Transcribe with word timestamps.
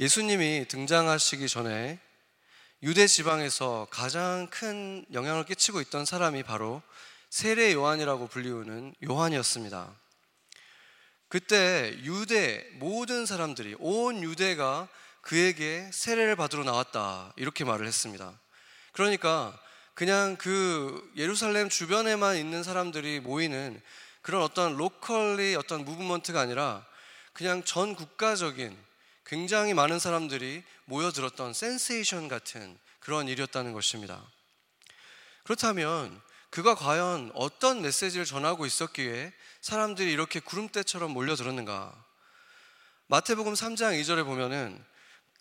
예수님이 0.00 0.64
등장하시기 0.66 1.46
전에 1.46 1.98
유대 2.82 3.06
지방에서 3.06 3.86
가장 3.90 4.48
큰 4.50 5.04
영향을 5.12 5.44
끼치고 5.44 5.82
있던 5.82 6.06
사람이 6.06 6.42
바로 6.42 6.80
세례 7.28 7.74
요한이라고 7.74 8.28
불리우는 8.28 8.94
요한이었습니다. 9.06 9.94
그때 11.28 11.98
유대 12.04 12.66
모든 12.76 13.26
사람들이 13.26 13.76
온 13.78 14.22
유대가 14.22 14.88
그에게 15.20 15.90
세례를 15.92 16.34
받으러 16.34 16.64
나왔다 16.64 17.34
이렇게 17.36 17.64
말을 17.64 17.86
했습니다. 17.86 18.32
그러니까 18.92 19.52
그냥 19.92 20.36
그 20.36 21.12
예루살렘 21.18 21.68
주변에만 21.68 22.38
있는 22.38 22.62
사람들이 22.62 23.20
모이는 23.20 23.78
그런 24.22 24.40
어떤 24.40 24.78
로컬리 24.78 25.56
어떤 25.56 25.84
무브먼트가 25.84 26.40
아니라 26.40 26.86
그냥 27.34 27.62
전 27.64 27.94
국가적인 27.94 28.88
굉장히 29.30 29.74
많은 29.74 30.00
사람들이 30.00 30.64
모여들었던 30.86 31.52
센세이션 31.52 32.26
같은 32.26 32.76
그런 32.98 33.28
일이었다는 33.28 33.72
것입니다. 33.72 34.20
그렇다면 35.44 36.20
그가 36.50 36.74
과연 36.74 37.30
어떤 37.36 37.80
메시지를 37.80 38.24
전하고 38.24 38.66
있었기에 38.66 39.32
사람들이 39.60 40.10
이렇게 40.10 40.40
구름대처럼 40.40 41.12
몰려들었는가? 41.12 41.94
마태복음 43.06 43.54
3장 43.54 44.00
2절에 44.00 44.24
보면은 44.24 44.84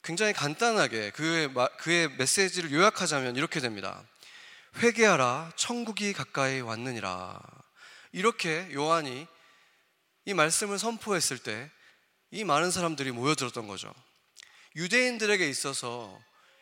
굉장히 0.04 0.34
간단하게 0.34 1.10
그의, 1.10 1.50
그의 1.80 2.10
메시지를 2.12 2.72
요약하자면 2.72 3.38
이렇게 3.38 3.60
됩니다. 3.60 4.04
회개하라, 4.78 5.54
천국이 5.56 6.14
가까이 6.14 6.62
왔느니라. 6.62 7.42
이렇게 8.12 8.72
요한이 8.72 9.26
이 10.26 10.34
말씀을 10.36 10.78
선포했을 10.78 11.40
때 11.40 11.72
이 12.32 12.44
많은 12.44 12.72
사람들이 12.72 13.12
모여들었던 13.12 13.68
거죠. 13.68 13.94
유대인들에게 14.76 15.48
있어서 15.50 16.20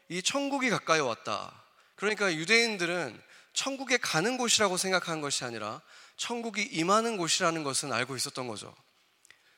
이 0.10 0.22
천국이 0.22 0.70
가까이 0.70 1.00
왔다. 1.00 1.54
그러니까 1.96 2.34
유대인들은 2.34 3.22
천국에 3.54 3.98
가는 3.98 4.38
곳이라고 4.38 4.78
생각한 4.78 5.20
것이 5.22 5.44
아니라 5.44 5.82
천국이 6.16 6.64
임하는 6.64 7.18
곳이라는 7.18 7.64
것은 7.64 7.92
알고 7.92 8.16
있었던 8.16 8.48
거죠. 8.48 8.74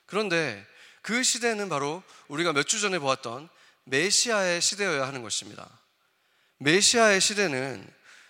그런데 0.06 0.66
그 1.02 1.22
시대는 1.24 1.70
바로 1.70 2.02
우리가 2.28 2.54
몇 2.54 2.64
주 2.64 2.80
전에 2.80 2.98
보았던 3.00 3.50
메시아의 3.86 4.62
시대여야 4.62 5.08
하는 5.08 5.22
것입니다. 5.22 5.70
메시아의 6.58 7.22
시대는 7.22 7.88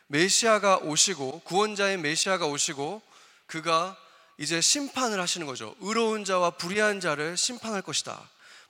메시아가 0.08 0.78
오시고 0.78 1.42
구원자의 1.42 1.98
메시아가 1.98 2.46
오시고 2.48 3.02
그가 3.46 3.98
이제 4.40 4.62
심판을 4.62 5.20
하시는 5.20 5.46
거죠. 5.46 5.76
의로운 5.82 6.24
자와 6.24 6.52
불의한 6.52 7.02
자를 7.02 7.36
심판할 7.36 7.82
것이다. 7.82 8.18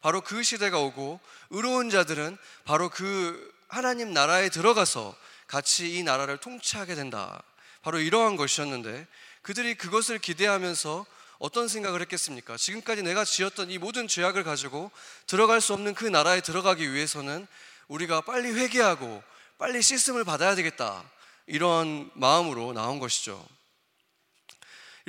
바로 0.02 0.20
그 0.22 0.42
시대가 0.42 0.80
오고 0.80 1.20
의로운 1.52 1.92
자들은 1.92 2.38
바로 2.66 2.90
그 2.90 3.54
하나님 3.68 4.12
나라에 4.12 4.50
들어가서 4.50 5.16
같이 5.46 5.96
이 5.96 6.02
나라를 6.02 6.38
통치하게 6.38 6.96
된다. 6.96 7.44
바로 7.84 8.00
이러한 8.00 8.36
것이었는데 8.36 9.06
그들이 9.44 9.76
그것을 9.76 10.18
기대하면서 10.18 11.06
어떤 11.38 11.68
생각을 11.68 12.02
했겠습니까? 12.02 12.58
지금까지 12.58 13.04
내가 13.04 13.24
지었던 13.24 13.70
이 13.70 13.78
모든 13.78 14.08
죄악을 14.08 14.44
가지고 14.44 14.90
들어갈 15.28 15.62
수 15.62 15.74
없는 15.74 15.94
그 15.94 16.04
나라에 16.04 16.42
들어가기 16.42 16.92
위해서는 16.92 17.46
우리가 17.90 18.22
빨리 18.22 18.50
회개하고 18.50 19.22
빨리 19.60 19.84
씻음을 19.84 20.24
받아야 20.24 20.56
되겠다. 20.56 21.04
이런 21.46 22.10
마음으로 22.16 22.74
나온 22.74 22.98
것이죠. 22.98 23.59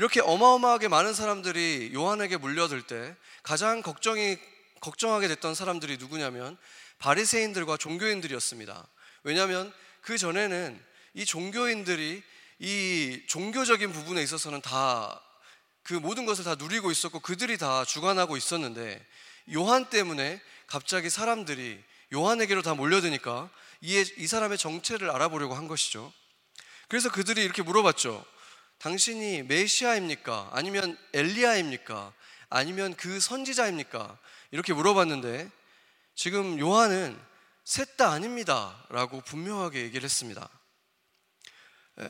이렇게 0.00 0.20
어마어마하게 0.20 0.88
많은 0.88 1.12
사람들이 1.12 1.90
요한에게 1.92 2.38
물려들 2.38 2.80
때 2.82 3.14
가장 3.42 3.82
걱정이 3.82 4.38
걱정하게 4.80 5.28
됐던 5.28 5.54
사람들이 5.54 5.98
누구냐면 5.98 6.56
바리새인들과 6.98 7.76
종교인들이었습니다. 7.76 8.86
왜냐하면 9.24 9.72
그 10.00 10.16
전에는 10.16 10.82
이 11.12 11.24
종교인들이 11.26 12.22
이 12.60 13.22
종교적인 13.26 13.92
부분에 13.92 14.22
있어서는 14.22 14.62
다 14.62 15.20
그 15.82 15.94
모든 15.94 16.24
것을 16.24 16.44
다 16.44 16.54
누리고 16.54 16.90
있었고 16.90 17.20
그들이 17.20 17.58
다 17.58 17.84
주관하고 17.84 18.36
있었는데 18.36 19.04
요한 19.54 19.86
때문에 19.90 20.40
갑자기 20.66 21.10
사람들이 21.10 21.82
요한에게로 22.12 22.62
다 22.62 22.74
몰려드니까 22.74 23.50
이, 23.80 24.04
이 24.18 24.26
사람의 24.26 24.58
정체를 24.58 25.10
알아보려고 25.10 25.54
한 25.54 25.68
것이죠. 25.68 26.12
그래서 26.88 27.10
그들이 27.10 27.42
이렇게 27.42 27.62
물어봤죠. 27.62 28.24
당신이 28.80 29.42
메시아입니까? 29.44 30.50
아니면 30.52 30.96
엘리야입니까? 31.12 32.12
아니면 32.48 32.94
그 32.96 33.20
선지자입니까? 33.20 34.18
이렇게 34.50 34.72
물어봤는데 34.72 35.50
지금 36.14 36.58
요한은 36.58 37.18
셋 37.64 37.96
다 37.96 38.10
아닙니다. 38.10 38.84
라고 38.88 39.20
분명하게 39.20 39.82
얘기를 39.82 40.02
했습니다. 40.04 40.48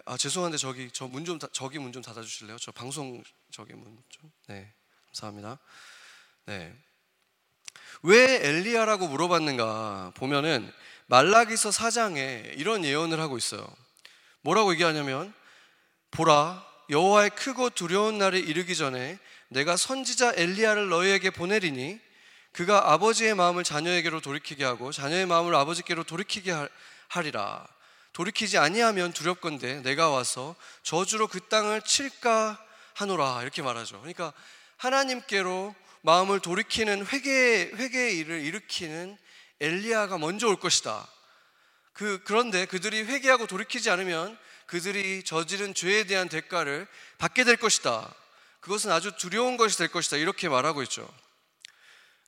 아, 0.04 0.16
죄송한데 0.16 0.56
저기 0.56 0.91
저 0.92 1.09
문 1.09 1.25
좀 1.25 1.38
저기 1.53 1.80
문 1.80 1.92
좀 1.92 2.03
닫아 2.03 2.22
주실래요? 2.22 2.56
저 2.59 2.70
방송 2.70 3.22
저기 3.50 3.72
문 3.75 3.98
좀. 4.09 4.30
네. 4.47 4.72
감사합니다. 5.06 5.59
네. 6.47 6.72
왜 8.04 8.47
엘리야라고 8.47 9.09
물어봤는가 9.09 10.12
보면은 10.14 10.72
말라기서 11.06 11.70
4장에 11.70 12.56
이런 12.56 12.84
예언을 12.84 13.19
하고 13.19 13.36
있어요. 13.36 13.66
뭐라고 14.42 14.72
얘기하냐면 14.72 15.34
보라 16.10 16.66
여호와의 16.91 17.31
크고 17.31 17.71
두려운 17.71 18.19
날이 18.19 18.41
이르기 18.41 18.75
전에 18.75 19.19
내가 19.48 19.76
선지자 19.76 20.34
엘리야를 20.37 20.88
너희에게 20.88 21.31
보내리니 21.31 22.00
그가 22.53 22.93
아버지의 22.93 23.34
마음을 23.34 23.62
자녀에게로 23.62 24.21
돌이키게 24.21 24.65
하고 24.65 24.91
자녀의 24.91 25.26
마음을 25.26 25.54
아버지께로 25.54 26.04
돌이키게 26.04 26.53
하리라. 27.09 27.66
돌이키지 28.12 28.59
아니하면 28.59 29.12
두렵건대 29.12 29.82
내가 29.82 30.10
와서 30.10 30.56
저주로 30.82 31.28
그 31.28 31.41
땅을 31.48 31.82
칠까 31.82 32.60
하노라 32.94 33.42
이렇게 33.42 33.62
말하죠. 33.62 33.98
그러니까 34.00 34.32
하나님께로 34.78 35.75
마음을 36.03 36.41
돌이키는 36.41 37.06
회개 37.06 37.71
회개의 37.75 38.19
일을 38.19 38.41
일으키는 38.41 39.16
엘리야가 39.60 40.19
먼저 40.19 40.48
올 40.48 40.56
것이다. 40.56 41.06
그 41.92 42.22
그런데 42.25 42.66
그들이 42.66 43.03
회개하고 43.03 43.47
돌이키지 43.47 43.91
않으면 43.91 44.37
그들이 44.70 45.25
저지른 45.25 45.75
죄에 45.75 46.04
대한 46.04 46.28
대가를 46.28 46.86
받게 47.19 47.42
될 47.42 47.56
것이다. 47.56 48.14
그것은 48.60 48.92
아주 48.92 49.10
두려운 49.16 49.56
것이 49.56 49.76
될 49.76 49.88
것이다. 49.88 50.16
이렇게 50.16 50.48
말하고 50.48 50.84
있죠. 50.84 51.12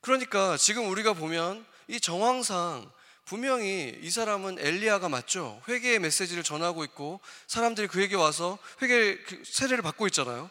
그러니까 0.01 0.57
지금 0.57 0.89
우리가 0.89 1.13
보면 1.13 1.65
이 1.87 2.01
정황상 2.01 2.91
분명히 3.23 3.97
이 4.01 4.09
사람은 4.09 4.57
엘리야가 4.59 5.07
맞죠. 5.07 5.61
회개의 5.69 5.99
메시지를 5.99 6.43
전하고 6.43 6.83
있고 6.83 7.21
사람들이 7.47 7.87
그에게 7.87 8.17
와서 8.17 8.59
회개 8.81 9.23
그 9.23 9.41
세례를 9.45 9.81
받고 9.81 10.05
있잖아요. 10.07 10.49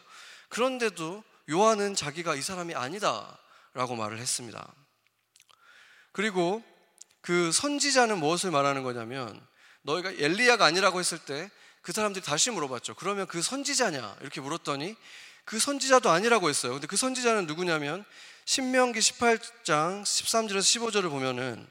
그런데도 0.49 1.23
요한은 1.51 1.93
자기가 1.93 2.33
이 2.33 2.41
사람이 2.41 2.73
아니다라고 2.73 3.95
말을 3.95 4.17
했습니다. 4.17 4.67
그리고 6.11 6.63
그 7.21 7.51
선지자는 7.51 8.17
무엇을 8.17 8.49
말하는 8.49 8.81
거냐면 8.81 9.39
너희가 9.83 10.09
엘리야가 10.09 10.65
아니라고 10.65 10.99
했을 10.99 11.19
때 11.19 11.51
그 11.83 11.91
사람들이 11.91 12.23
다시 12.25 12.49
물어봤죠. 12.49 12.95
그러면 12.95 13.27
그 13.27 13.41
선지자냐? 13.41 14.17
이렇게 14.21 14.41
물었더니 14.41 14.95
그 15.45 15.59
선지자도 15.59 16.09
아니라고 16.09 16.49
했어요. 16.49 16.71
근데 16.71 16.87
그 16.87 16.95
선지자는 16.95 17.45
누구냐면 17.45 18.05
신명기 18.45 18.99
18장 18.99 20.03
13절에서 20.03 20.59
15절을 20.59 21.09
보면은 21.09 21.67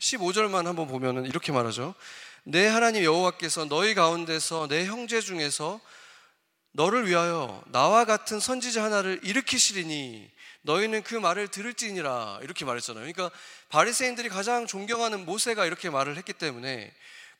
15절만 0.00 0.64
한번 0.64 0.88
보면은 0.88 1.26
이렇게 1.26 1.52
말하죠. 1.52 1.94
내 2.44 2.66
하나님 2.66 3.04
여호와께서 3.04 3.66
너희 3.66 3.94
가운데서 3.94 4.68
내 4.68 4.86
형제 4.86 5.20
중에서 5.20 5.80
너를 6.72 7.06
위하여 7.06 7.62
나와 7.66 8.06
같은 8.06 8.40
선지자 8.40 8.82
하나를 8.82 9.20
일으키시리니 9.22 10.30
너희는 10.62 11.02
그 11.02 11.14
말을 11.14 11.48
들을지니라 11.48 12.38
이렇게 12.42 12.64
말했잖아요. 12.64 13.02
그러니까 13.02 13.30
바리새인들이 13.68 14.30
가장 14.30 14.66
존경하는 14.66 15.26
모세가 15.26 15.66
이렇게 15.66 15.90
말을 15.90 16.16
했기 16.16 16.32
때문에 16.32 16.90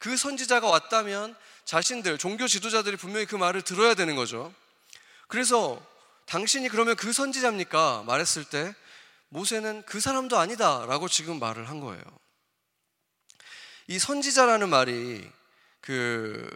그 0.02 0.16
선지자가 0.16 0.66
왔다면 0.66 1.36
자신들 1.64 2.18
종교 2.18 2.48
지도자들이 2.48 2.96
분명히 2.96 3.24
그 3.24 3.36
말을 3.36 3.62
들어야 3.62 3.94
되는 3.94 4.16
거죠. 4.16 4.52
그래서 5.28 5.80
당신이 6.26 6.68
그러면 6.70 6.96
그 6.96 7.12
선지자입니까? 7.12 8.02
말했을 8.04 8.44
때 8.44 8.74
모세는 9.28 9.84
그 9.86 10.00
사람도 10.00 10.36
아니다 10.38 10.84
라고 10.86 11.06
지금 11.06 11.38
말을 11.38 11.68
한 11.68 11.78
거예요. 11.78 12.02
이 13.86 14.00
선지자라는 14.00 14.70
말이 14.70 15.24
그, 15.80 16.50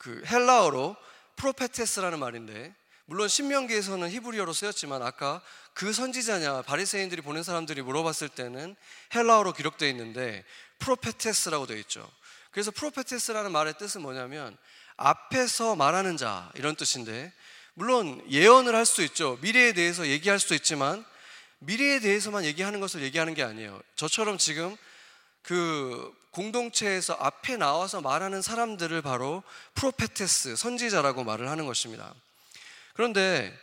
그 0.00 0.20
헬라어로 0.26 0.96
프로페테스라는 1.36 2.18
말인데 2.18 2.74
물론 3.04 3.28
신명기에서는 3.28 4.10
히브리어로 4.10 4.52
쓰였지만 4.52 5.02
아까 5.02 5.40
그 5.72 5.92
선지자냐 5.92 6.62
바리새인들이 6.62 7.22
보낸 7.22 7.44
사람들이 7.44 7.80
물어봤을 7.82 8.28
때는 8.30 8.74
헬라어로 9.14 9.52
기록되어 9.52 9.88
있는데 9.90 10.44
프로페테스라고 10.80 11.66
되어 11.66 11.76
있죠. 11.76 12.10
그래서 12.52 12.70
프로페테스라는 12.70 13.50
말의 13.50 13.74
뜻은 13.78 14.02
뭐냐면 14.02 14.56
앞에서 14.96 15.74
말하는 15.74 16.16
자 16.16 16.50
이런 16.54 16.76
뜻인데 16.76 17.32
물론 17.74 18.22
예언을 18.30 18.74
할 18.74 18.84
수 18.84 19.02
있죠. 19.02 19.38
미래에 19.40 19.72
대해서 19.72 20.06
얘기할 20.06 20.38
수 20.38 20.54
있지만 20.54 21.04
미래에 21.60 22.00
대해서만 22.00 22.44
얘기하는 22.44 22.80
것을 22.80 23.02
얘기하는 23.02 23.34
게 23.34 23.42
아니에요. 23.42 23.80
저처럼 23.96 24.36
지금 24.38 24.76
그 25.42 26.12
공동체에서 26.32 27.14
앞에 27.14 27.56
나와서 27.56 28.00
말하는 28.00 28.42
사람들을 28.42 29.00
바로 29.02 29.42
프로페테스, 29.74 30.56
선지자라고 30.56 31.24
말을 31.24 31.48
하는 31.48 31.66
것입니다. 31.66 32.14
그런데 32.94 33.56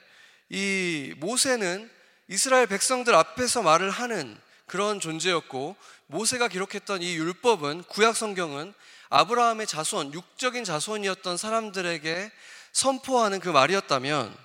이 0.49 1.13
모세는 1.17 1.89
이스라엘 2.27 2.67
백성들 2.67 3.13
앞에서 3.15 3.61
말을 3.61 3.89
하는 3.89 4.39
그런 4.69 5.01
존재였고 5.01 5.75
모세가 6.07 6.47
기록했던 6.47 7.01
이 7.01 7.15
율법은 7.15 7.83
구약 7.83 8.15
성경은 8.15 8.73
아브라함의 9.09 9.67
자손, 9.67 10.13
육적인 10.13 10.63
자손이었던 10.63 11.35
사람들에게 11.35 12.31
선포하는 12.71 13.41
그 13.41 13.49
말이었다면 13.49 14.35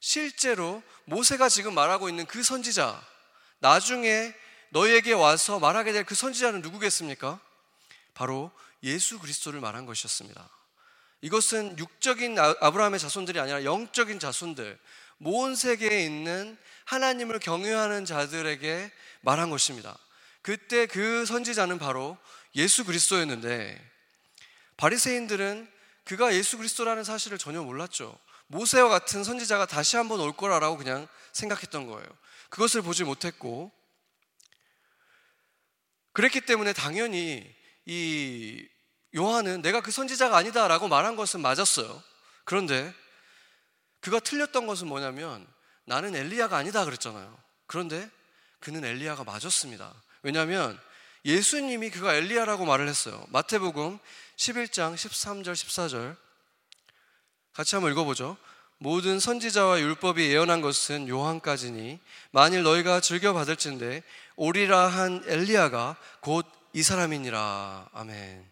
실제로 0.00 0.82
모세가 1.04 1.48
지금 1.48 1.74
말하고 1.74 2.08
있는 2.08 2.26
그 2.26 2.42
선지자, 2.42 3.00
나중에 3.60 4.34
너에게 4.70 5.12
와서 5.12 5.58
말하게 5.58 5.92
될 5.92 6.04
그 6.04 6.14
선지자는 6.14 6.62
누구겠습니까? 6.62 7.38
바로 8.14 8.50
예수 8.82 9.18
그리스도를 9.18 9.60
말한 9.60 9.86
것이었습니다. 9.86 10.48
이것은 11.22 11.78
육적인 11.78 12.38
아, 12.38 12.54
아브라함의 12.60 12.98
자손들이 12.98 13.38
아니라 13.38 13.64
영적인 13.64 14.18
자손들, 14.18 14.78
모든 15.18 15.54
세계에 15.54 16.02
있는 16.04 16.56
하나님을 16.90 17.38
경외하는 17.38 18.04
자들에게 18.04 18.90
말한 19.20 19.48
것입니다. 19.48 19.96
그때 20.42 20.86
그 20.86 21.24
선지자는 21.24 21.78
바로 21.78 22.18
예수 22.56 22.84
그리스도였는데 22.84 23.80
바리새인들은 24.76 25.70
그가 26.02 26.34
예수 26.34 26.56
그리스도라는 26.56 27.04
사실을 27.04 27.38
전혀 27.38 27.62
몰랐죠. 27.62 28.18
모세와 28.48 28.88
같은 28.88 29.22
선지자가 29.22 29.66
다시 29.66 29.96
한번 29.96 30.18
올 30.18 30.32
거라고 30.32 30.76
그냥 30.76 31.06
생각했던 31.32 31.86
거예요. 31.86 32.08
그것을 32.48 32.82
보지 32.82 33.04
못했고 33.04 33.70
그랬기 36.12 36.40
때문에 36.40 36.72
당연히 36.72 37.54
이 37.86 38.66
요한은 39.14 39.62
내가 39.62 39.80
그 39.80 39.92
선지자가 39.92 40.36
아니다라고 40.36 40.88
말한 40.88 41.14
것은 41.14 41.40
맞았어요. 41.40 42.02
그런데 42.42 42.92
그가 44.00 44.18
틀렸던 44.18 44.66
것은 44.66 44.88
뭐냐면 44.88 45.46
나는 45.90 46.14
엘리야가 46.14 46.56
아니다 46.56 46.84
그랬잖아요. 46.84 47.36
그런데 47.66 48.08
그는 48.60 48.84
엘리야가 48.84 49.24
맞았습니다. 49.24 49.92
왜냐하면 50.22 50.78
예수님이 51.24 51.90
그가 51.90 52.14
엘리야라고 52.14 52.64
말을 52.64 52.88
했어요. 52.88 53.24
마태복음 53.30 53.98
11장 54.36 54.94
13절 54.94 55.52
14절 55.52 56.16
같이 57.52 57.74
한번 57.74 57.90
읽어보죠. 57.90 58.36
모든 58.78 59.18
선지자와 59.18 59.80
율법이 59.80 60.22
예언한 60.30 60.60
것은 60.60 61.08
요한까지니 61.08 61.98
만일 62.30 62.62
너희가 62.62 63.00
즐겨 63.00 63.32
받을진데 63.32 64.02
오리라 64.36 64.86
한 64.86 65.22
엘리야가 65.26 65.96
곧 66.20 66.60
이 66.72 66.82
사람이니라. 66.82 67.90
아멘. 67.92 68.48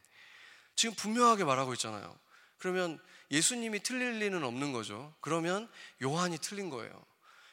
지금 0.74 0.94
분명하게 0.96 1.44
말하고 1.44 1.72
있잖아요. 1.74 2.16
그러면 2.58 2.98
예수님이 3.30 3.80
틀릴 3.82 4.18
리는 4.18 4.42
없는 4.42 4.72
거죠. 4.72 5.14
그러면 5.20 5.68
요한이 6.02 6.38
틀린 6.38 6.70
거예요. 6.70 7.07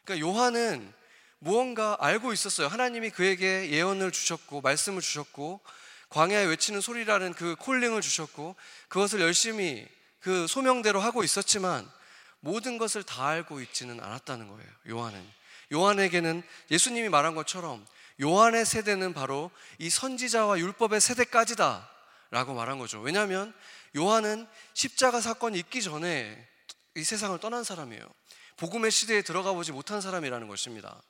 그러니까 0.06 0.20
요한은 0.26 0.94
무언가 1.40 1.98
알고 2.00 2.32
있었어요. 2.32 2.68
하나님이 2.68 3.10
그에게 3.10 3.70
예언을 3.72 4.12
주셨고 4.12 4.62
말씀을 4.62 5.02
주셨고 5.02 5.60
광야에 6.10 6.46
외치는 6.46 6.80
소리라는 6.80 7.34
그 7.34 7.56
콜링을 7.60 8.02
주셨고 8.02 8.56
그것을 8.88 9.20
열심히 9.20 9.86
그 10.20 10.48
소명대로 10.48 11.00
하고 11.00 11.24
있었지만 11.24 11.90
모든 12.40 12.78
것을 12.78 13.04
다 13.04 13.28
알고 13.28 13.60
있지는 13.62 14.00
않았다는 14.00 14.48
거예요. 14.48 14.70
요한은 14.90 15.28
요한에게는 15.74 16.44
예수님이 16.72 17.10
말한 17.10 17.36
것처럼 17.36 17.86
요한의 18.22 18.66
세대는 18.66 19.14
바로 19.14 19.52
이 19.80 19.90
선지자와 19.90 20.60
율법의 20.60 21.02
세대까지다 21.02 21.90
라고 22.32 22.54
말한 22.54 22.78
거죠. 22.80 23.02
왜냐하면 23.02 23.54
요한은 23.96 24.48
십자가 24.74 25.22
사건이 25.22 25.58
있기 25.60 25.82
전에 25.82 26.48
이 26.96 27.04
세상을 27.04 27.38
떠난 27.40 27.64
사람이에요. 27.64 28.04
복음의 28.58 28.92
시대에 28.92 29.22
들어가 29.22 29.54
보지 29.54 29.72
못한 29.72 30.02
사람이라는 30.02 30.48
것입니다. 30.48 31.02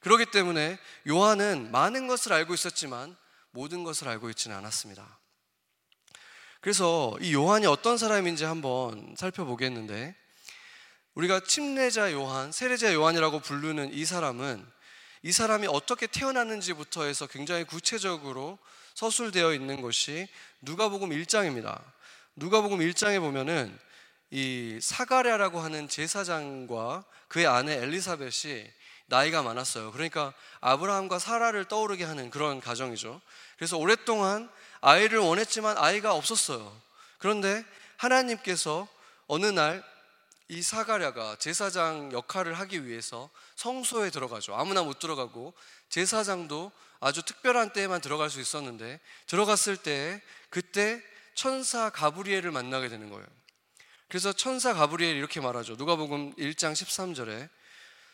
그렇기 0.00 0.26
때문에 0.26 0.78
요한은 1.08 1.70
많은 1.70 2.06
것을 2.06 2.32
알고 2.32 2.54
있었지만 2.54 3.16
모든 3.50 3.84
것을 3.84 4.08
알고 4.08 4.30
있지는 4.30 4.56
않았습니다. 4.56 5.18
그래서 6.60 7.16
이 7.20 7.32
요한이 7.32 7.66
어떤 7.66 7.96
사람인지 7.96 8.44
한번 8.44 9.14
살펴보겠는데 9.16 10.14
우리가 11.14 11.40
침례자 11.40 12.12
요한, 12.12 12.52
세례자 12.52 12.92
요한이라고 12.92 13.40
부르는 13.40 13.92
이 13.92 14.04
사람은 14.04 14.66
이 15.22 15.32
사람이 15.32 15.66
어떻게 15.66 16.06
태어났는지부터 16.06 17.04
해서 17.04 17.26
굉장히 17.26 17.64
구체적으로 17.64 18.58
서술되어 18.94 19.54
있는 19.54 19.80
것이 19.80 20.28
누가복음 20.62 21.10
1장입니다. 21.10 21.82
누가복음 22.36 22.78
1장에 22.78 23.18
보면은 23.20 23.76
이 24.30 24.78
사가랴라고 24.82 25.60
하는 25.60 25.88
제사장과 25.88 27.04
그의 27.28 27.46
아내 27.46 27.74
엘리사벳이 27.74 28.64
나이가 29.06 29.42
많았어요. 29.42 29.92
그러니까 29.92 30.32
아브라함과 30.60 31.18
사라를 31.18 31.66
떠오르게 31.66 32.04
하는 32.04 32.30
그런 32.30 32.60
가정이죠. 32.60 33.20
그래서 33.56 33.78
오랫동안 33.78 34.50
아이를 34.80 35.18
원했지만 35.18 35.78
아이가 35.78 36.14
없었어요. 36.14 36.74
그런데 37.18 37.64
하나님께서 37.96 38.88
어느 39.26 39.46
날 39.46 39.96
이 40.48 40.62
사가랴가 40.62 41.36
제사장 41.36 42.12
역할을 42.12 42.54
하기 42.54 42.86
위해서 42.86 43.28
성소에 43.56 44.10
들어가죠. 44.10 44.54
아무나 44.54 44.82
못 44.82 45.00
들어가고 45.00 45.54
제사장도 45.88 46.70
아주 47.00 47.22
특별한 47.22 47.72
때에만 47.72 48.00
들어갈 48.00 48.30
수 48.30 48.40
있었는데 48.40 49.00
들어갔을 49.26 49.76
때 49.76 50.22
그때 50.48 51.02
천사 51.34 51.90
가브리엘을 51.90 52.52
만나게 52.52 52.88
되는 52.88 53.10
거예요. 53.10 53.26
그래서 54.08 54.32
천사 54.32 54.72
가브리엘이 54.72 55.18
이렇게 55.18 55.40
말하죠. 55.40 55.74
누가복음 55.76 56.34
1장 56.36 56.72
13절에 56.72 57.48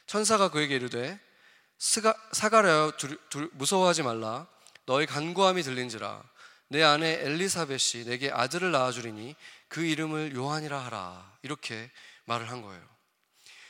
천사가 0.07 0.51
그에게 0.51 0.77
이르되 0.77 1.21
사가랴 1.79 2.93
무서워하지 3.53 4.03
말라 4.03 4.47
너의 4.87 5.07
간구함이 5.07 5.63
들린지라 5.63 6.23
내 6.69 6.83
아내 6.83 7.21
엘리사벳이 7.23 8.05
내게 8.07 8.31
아들을 8.31 8.71
낳아주리니 8.71 9.37
그 9.69 9.85
이름을 9.85 10.35
요한이라 10.35 10.79
하라 10.79 11.37
이렇게 11.43 11.91
말을 12.25 12.51
한 12.51 12.63
거예요. 12.63 12.83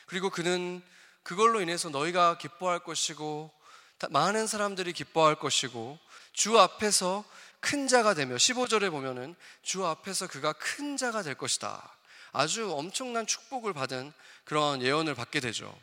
그리고 0.07 0.31
그는 0.31 0.83
그걸로 1.23 1.61
인해서 1.61 1.89
너희가 1.89 2.39
기뻐할 2.39 2.81
것이고 2.81 3.53
많은 4.11 4.47
사람들이 4.47 4.93
기뻐할 4.93 5.37
것이고 5.37 5.99
주 6.33 6.59
앞에서 6.59 7.25
큰 7.61 7.89
자가 7.89 8.15
되며 8.15 8.37
15절에 8.37 8.91
보면은 8.91 9.35
주 9.63 9.87
앞에서 9.87 10.29
그가 10.29 10.53
큰 10.53 10.97
자가 10.97 11.23
될 11.23 11.35
것이다. 11.35 11.97
아주 12.33 12.73
엄청난 12.73 13.27
축복을 13.27 13.73
받은 13.73 14.13
그런 14.45 14.83
예언을 14.83 15.15
받게 15.15 15.41
되죠. 15.41 15.79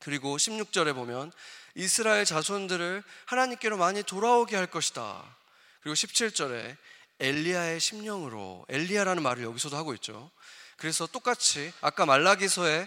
그리고 0.00 0.36
16절에 0.36 0.94
보면 0.94 1.32
이스라엘 1.74 2.24
자손들을 2.24 3.02
하나님께로 3.26 3.76
많이 3.76 4.02
돌아오게 4.02 4.56
할 4.56 4.66
것이다. 4.66 5.36
그리고 5.80 5.94
17절에 5.94 6.76
엘리야의 7.18 7.80
심령으로 7.80 8.66
엘리야라는 8.68 9.22
말을 9.22 9.42
여기서도 9.44 9.76
하고 9.76 9.94
있죠. 9.94 10.30
그래서 10.76 11.06
똑같이 11.06 11.72
아까 11.80 12.06
말라기서에 12.06 12.86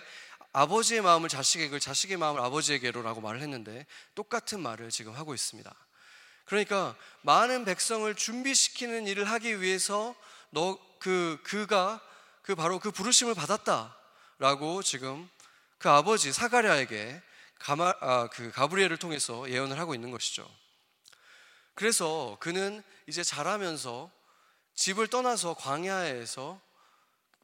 아버지의 0.52 1.02
마음을 1.02 1.30
자식에게, 1.30 1.80
자식의 1.80 2.18
마음을 2.18 2.42
아버지에게로라고 2.42 3.22
말을 3.22 3.42
했는데 3.42 3.86
똑같은 4.16 4.62
말을 4.62 4.90
지금 4.90 5.14
하고 5.16 5.34
있습니다. 5.34 5.72
그러니까 6.46 6.96
많은 7.22 7.66
백성을 7.66 8.14
준비시키는 8.16 9.06
일을 9.08 9.26
하기 9.26 9.62
위해서 9.62 10.16
너 10.52 10.90
그 11.00 11.40
그가 11.44 12.02
그 12.50 12.56
바로 12.56 12.80
그 12.80 12.90
부르심을 12.90 13.36
받았다라고 13.36 14.82
지금 14.82 15.30
그 15.78 15.88
아버지 15.88 16.34
사가랴에게 16.34 17.22
가마, 17.60 17.94
아, 18.00 18.28
그 18.32 18.50
가브리엘을 18.50 18.98
통해서 18.98 19.48
예언을 19.48 19.78
하고 19.78 19.94
있는 19.94 20.10
것이죠. 20.10 20.50
그래서 21.76 22.38
그는 22.40 22.82
이제 23.06 23.22
자라면서 23.22 24.10
집을 24.74 25.10
떠나서 25.10 25.54
광야에서 25.54 26.60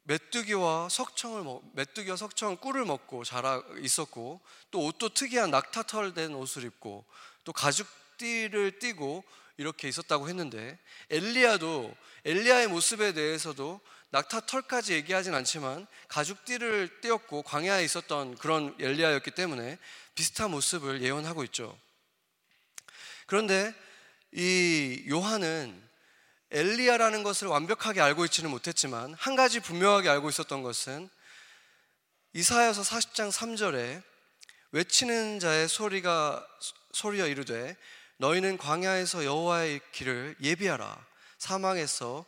메뚜기와 0.02 0.88
석청을 0.88 1.44
먹, 1.44 1.62
메뚜기와 1.74 2.16
석청 2.16 2.56
꿀을 2.56 2.84
먹고 2.84 3.22
자라 3.22 3.62
있었고 3.78 4.40
또 4.72 4.86
옷도 4.86 5.10
특이한 5.10 5.52
낙타털 5.52 6.14
된 6.14 6.34
옷을 6.34 6.64
입고 6.64 7.04
또 7.44 7.52
가죽띠를 7.52 8.80
띠고 8.80 9.22
이렇게 9.56 9.88
있었다고 9.88 10.28
했는데 10.28 10.80
엘리야도 11.10 11.94
엘리야의 12.24 12.66
모습에 12.66 13.12
대해서도 13.12 13.80
낙타 14.16 14.46
털까지 14.46 14.94
얘기하진 14.94 15.34
않지만 15.34 15.86
가죽띠를 16.08 17.02
띄었고 17.02 17.42
광야에 17.42 17.84
있었던 17.84 18.38
그런 18.38 18.74
엘리야였기 18.80 19.32
때문에 19.32 19.78
비슷한 20.14 20.52
모습을 20.52 21.02
예언하고 21.02 21.44
있죠. 21.44 21.78
그런데 23.26 23.74
이 24.32 25.04
요한은 25.10 25.82
엘리야라는 26.50 27.24
것을 27.24 27.48
완벽하게 27.48 28.00
알고 28.00 28.24
있지는 28.24 28.48
못했지만 28.48 29.12
한 29.18 29.36
가지 29.36 29.60
분명하게 29.60 30.08
알고 30.08 30.30
있었던 30.30 30.62
것은 30.62 31.10
이사야서 32.32 32.80
40장 32.80 33.30
3절에 33.30 34.02
외치는 34.72 35.40
자의 35.40 35.68
소리가 35.68 36.46
소리여 36.92 37.26
이르되 37.26 37.76
너희는 38.16 38.56
광야에서 38.56 39.26
여호와의 39.26 39.82
길을 39.92 40.36
예비하라 40.40 41.04
사망에서 41.36 42.24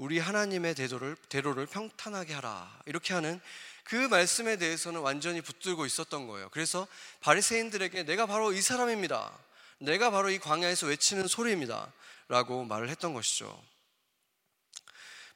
우리 0.00 0.18
하나님의 0.18 0.76
대도를 0.76 1.14
대로를 1.28 1.66
평탄하게 1.66 2.32
하라 2.32 2.80
이렇게 2.86 3.12
하는 3.12 3.38
그 3.84 3.94
말씀에 3.94 4.56
대해서는 4.56 5.02
완전히 5.02 5.42
붙들고 5.42 5.84
있었던 5.84 6.26
거예요. 6.26 6.48
그래서 6.52 6.88
바리새인들에게 7.20 8.04
내가 8.04 8.24
바로 8.24 8.54
이 8.54 8.62
사람입니다. 8.62 9.30
내가 9.76 10.10
바로 10.10 10.30
이 10.30 10.38
광야에서 10.38 10.86
외치는 10.86 11.28
소리입니다라고 11.28 12.64
말을 12.64 12.88
했던 12.88 13.12
것이죠. 13.12 13.62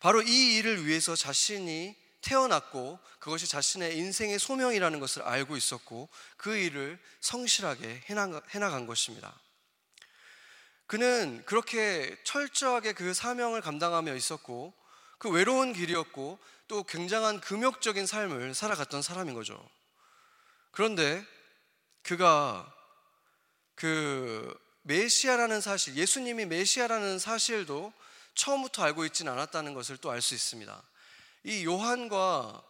바로 0.00 0.22
이 0.22 0.56
일을 0.56 0.86
위해서 0.86 1.14
자신이 1.14 1.94
태어났고 2.22 2.98
그것이 3.18 3.46
자신의 3.46 3.98
인생의 3.98 4.38
소명이라는 4.38 4.98
것을 4.98 5.20
알고 5.24 5.58
있었고 5.58 6.08
그 6.38 6.56
일을 6.56 6.98
성실하게 7.20 8.04
해나간 8.08 8.86
것입니다. 8.86 9.38
그는 10.86 11.42
그렇게 11.46 12.16
철저하게 12.24 12.92
그 12.92 13.14
사명을 13.14 13.60
감당하며 13.60 14.14
있었고 14.14 14.74
그 15.18 15.30
외로운 15.30 15.72
길이었고 15.72 16.38
또 16.68 16.82
굉장한 16.84 17.40
금욕적인 17.40 18.06
삶을 18.06 18.54
살아갔던 18.54 19.02
사람인 19.02 19.34
거죠. 19.34 19.68
그런데 20.70 21.24
그가 22.02 22.70
그 23.74 24.54
메시아라는 24.82 25.60
사실, 25.60 25.96
예수님이 25.96 26.44
메시아라는 26.46 27.18
사실도 27.18 27.92
처음부터 28.34 28.82
알고 28.82 29.04
있지는 29.06 29.32
않았다는 29.32 29.72
것을 29.74 29.96
또 29.96 30.10
알 30.10 30.20
수 30.20 30.34
있습니다. 30.34 30.82
이 31.44 31.64
요한과 31.64 32.62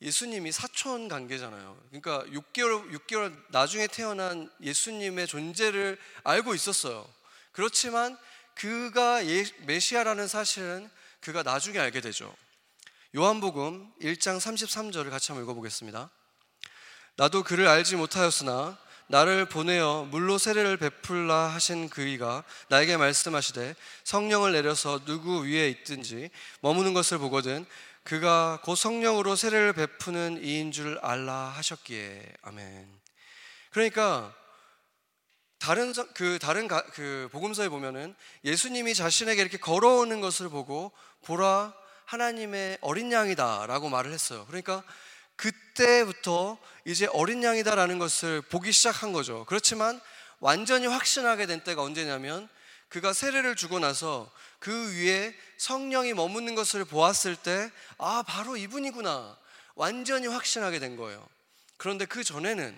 예수님이 0.00 0.52
사촌 0.52 1.08
관계잖아요. 1.08 1.80
그러니까 1.88 2.24
6개월, 2.30 2.92
6개월 2.92 3.36
나중에 3.48 3.88
태어난 3.88 4.48
예수님의 4.60 5.26
존재를 5.26 5.98
알고 6.22 6.54
있었어요. 6.54 7.08
그렇지만 7.58 8.16
그가 8.54 9.26
예, 9.26 9.44
메시아라는 9.66 10.28
사실은 10.28 10.88
그가 11.18 11.42
나중에 11.42 11.76
알게 11.80 12.00
되죠. 12.00 12.32
요한복음 13.16 13.94
1장 14.00 14.38
33절을 14.38 15.10
같이 15.10 15.32
한번 15.32 15.42
읽어보겠습니다. 15.42 16.08
나도 17.16 17.42
그를 17.42 17.66
알지 17.66 17.96
못하였으나 17.96 18.78
나를 19.08 19.46
보내어 19.46 20.06
물로 20.08 20.38
세례를 20.38 20.76
베풀라 20.76 21.48
하신 21.48 21.88
그이가 21.88 22.44
나에게 22.68 22.96
말씀하시되 22.96 23.74
성령을 24.04 24.52
내려서 24.52 25.04
누구 25.04 25.44
위에 25.44 25.68
있든지 25.68 26.30
머무는 26.60 26.94
것을 26.94 27.18
보거든 27.18 27.66
그가 28.04 28.60
곧 28.62 28.76
성령으로 28.76 29.34
세례를 29.34 29.72
베푸는 29.72 30.44
이인 30.44 30.70
줄 30.70 30.96
알라 31.02 31.48
하셨기에 31.56 32.22
아멘. 32.42 32.88
그러니까 33.72 34.32
다른 35.58 35.92
그 36.14 36.38
다른 36.38 36.68
가, 36.68 36.82
그 36.92 37.28
복음서에 37.32 37.68
보면은 37.68 38.14
예수님이 38.44 38.94
자신에게 38.94 39.40
이렇게 39.40 39.58
걸어오는 39.58 40.20
것을 40.20 40.48
보고 40.48 40.92
보라 41.22 41.74
하나님의 42.04 42.78
어린 42.80 43.12
양이다라고 43.12 43.88
말을 43.88 44.12
했어요. 44.12 44.44
그러니까 44.46 44.82
그때부터 45.36 46.58
이제 46.84 47.06
어린 47.12 47.42
양이다라는 47.42 47.98
것을 47.98 48.40
보기 48.42 48.72
시작한 48.72 49.12
거죠. 49.12 49.44
그렇지만 49.46 50.00
완전히 50.40 50.86
확신하게 50.86 51.46
된 51.46 51.62
때가 51.64 51.82
언제냐면 51.82 52.48
그가 52.88 53.12
세례를 53.12 53.54
주고 53.54 53.78
나서 53.78 54.30
그 54.58 54.94
위에 54.94 55.34
성령이 55.58 56.14
머무는 56.14 56.54
것을 56.54 56.84
보았을 56.84 57.36
때, 57.36 57.70
아, 57.98 58.22
바로 58.26 58.56
이분이구나. 58.56 59.36
완전히 59.74 60.26
확신하게 60.26 60.78
된 60.78 60.96
거예요. 60.96 61.26
그런데 61.76 62.06
그 62.06 62.24
전에는 62.24 62.76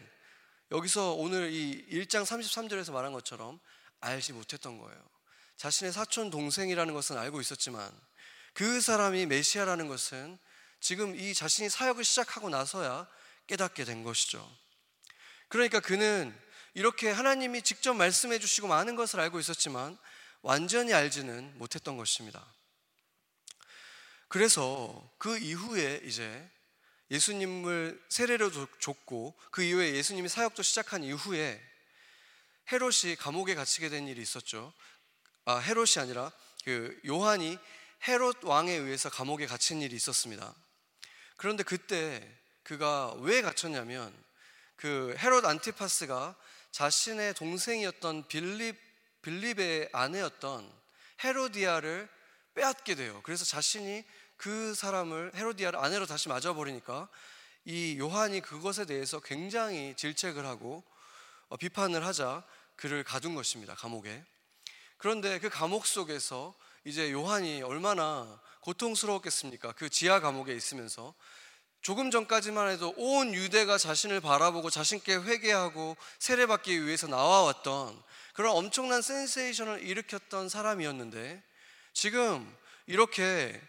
여기서 0.70 1.12
오늘 1.14 1.52
이 1.52 1.84
1장 1.90 2.24
33절에서 2.24 2.92
말한 2.92 3.12
것처럼 3.12 3.58
알지 4.00 4.32
못했던 4.32 4.78
거예요. 4.78 5.02
자신의 5.56 5.92
사촌 5.92 6.30
동생이라는 6.30 6.94
것은 6.94 7.18
알고 7.18 7.40
있었지만 7.40 7.92
그 8.54 8.80
사람이 8.80 9.26
메시아라는 9.26 9.88
것은 9.88 10.38
지금 10.80 11.18
이 11.18 11.34
자신이 11.34 11.68
사역을 11.68 12.04
시작하고 12.04 12.48
나서야 12.48 13.06
깨닫게 13.46 13.84
된 13.84 14.04
것이죠. 14.04 14.48
그러니까 15.48 15.80
그는 15.80 16.34
이렇게 16.74 17.10
하나님이 17.10 17.62
직접 17.62 17.94
말씀해 17.94 18.38
주시고 18.38 18.68
많은 18.68 18.96
것을 18.96 19.20
알고 19.20 19.40
있었지만 19.40 19.98
완전히 20.40 20.94
알지는 20.94 21.58
못했던 21.58 21.96
것입니다. 21.96 22.46
그래서 24.28 25.10
그 25.18 25.36
이후에 25.36 26.00
이제 26.04 26.48
예수님을 27.10 28.00
세례로 28.08 28.50
줬고 28.78 29.34
그 29.50 29.62
이후에 29.62 29.94
예수님이 29.94 30.28
사역도 30.28 30.62
시작한 30.62 31.02
이후에 31.02 31.60
헤롯이 32.70 33.16
감옥에 33.18 33.54
갇히게 33.54 33.88
된 33.88 34.06
일이 34.06 34.22
있었죠. 34.22 34.72
아, 35.44 35.58
헤롯이 35.58 35.94
아니라 35.98 36.30
그 36.64 36.98
요한이 37.06 37.58
헤롯 38.06 38.44
왕에 38.44 38.72
의해서 38.72 39.10
감옥에 39.10 39.46
갇힌 39.46 39.82
일이 39.82 39.96
있었습니다. 39.96 40.54
그런데 41.36 41.62
그때 41.64 42.26
그가 42.62 43.14
왜 43.20 43.42
갇혔냐면 43.42 44.14
그 44.76 45.14
헤롯 45.18 45.44
안티파스가 45.44 46.36
자신의 46.70 47.34
동생이었던 47.34 48.28
빌립 48.28 48.78
빌립의 49.22 49.90
아내였던 49.92 50.72
헤로디아를 51.22 52.08
빼앗게 52.54 52.94
돼요. 52.94 53.20
그래서 53.22 53.44
자신이 53.44 54.04
그 54.40 54.74
사람을 54.74 55.32
헤로디아를 55.34 55.78
아내로 55.78 56.06
다시 56.06 56.30
맞아버리니까 56.30 57.10
이 57.66 57.98
요한이 57.98 58.40
그것에 58.40 58.86
대해서 58.86 59.20
굉장히 59.20 59.94
질책을 59.98 60.46
하고 60.46 60.82
어, 61.50 61.58
비판을 61.58 62.06
하자 62.06 62.42
그를 62.74 63.04
가둔 63.04 63.34
것입니다. 63.34 63.74
감옥에. 63.74 64.24
그런데 64.96 65.38
그 65.40 65.50
감옥 65.50 65.84
속에서 65.84 66.54
이제 66.84 67.12
요한이 67.12 67.60
얼마나 67.60 68.40
고통스러웠겠습니까? 68.60 69.72
그 69.72 69.90
지하 69.90 70.20
감옥에 70.20 70.54
있으면서 70.54 71.14
조금 71.82 72.10
전까지만 72.10 72.70
해도 72.70 72.94
온 72.96 73.34
유대가 73.34 73.76
자신을 73.76 74.22
바라보고 74.22 74.70
자신께 74.70 75.16
회개하고 75.16 75.98
세례받기 76.18 76.86
위해서 76.86 77.06
나와왔던 77.08 78.02
그런 78.32 78.56
엄청난 78.56 79.02
센세이션을 79.02 79.82
일으켰던 79.82 80.48
사람이었는데 80.48 81.42
지금 81.92 82.56
이렇게 82.86 83.60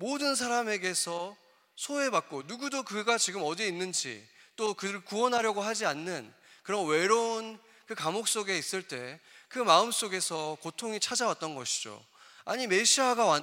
모든 0.00 0.34
사람에게서 0.34 1.36
소외받고 1.76 2.42
누구도 2.46 2.82
그가 2.82 3.18
지금 3.18 3.42
어디에 3.44 3.68
있는지 3.68 4.26
또 4.56 4.74
그를 4.74 5.04
구원하려고 5.04 5.62
하지 5.62 5.86
않는 5.86 6.34
그런 6.64 6.86
외로운 6.86 7.60
그 7.86 7.94
감옥 7.94 8.26
속에 8.26 8.58
있을 8.58 8.82
때 8.82 9.20
그 9.50 9.58
마음 9.58 9.90
속에서 9.90 10.56
고통이 10.62 11.00
찾아왔던 11.00 11.56
것이죠. 11.56 12.02
아니 12.44 12.68
메시아가 12.68 13.42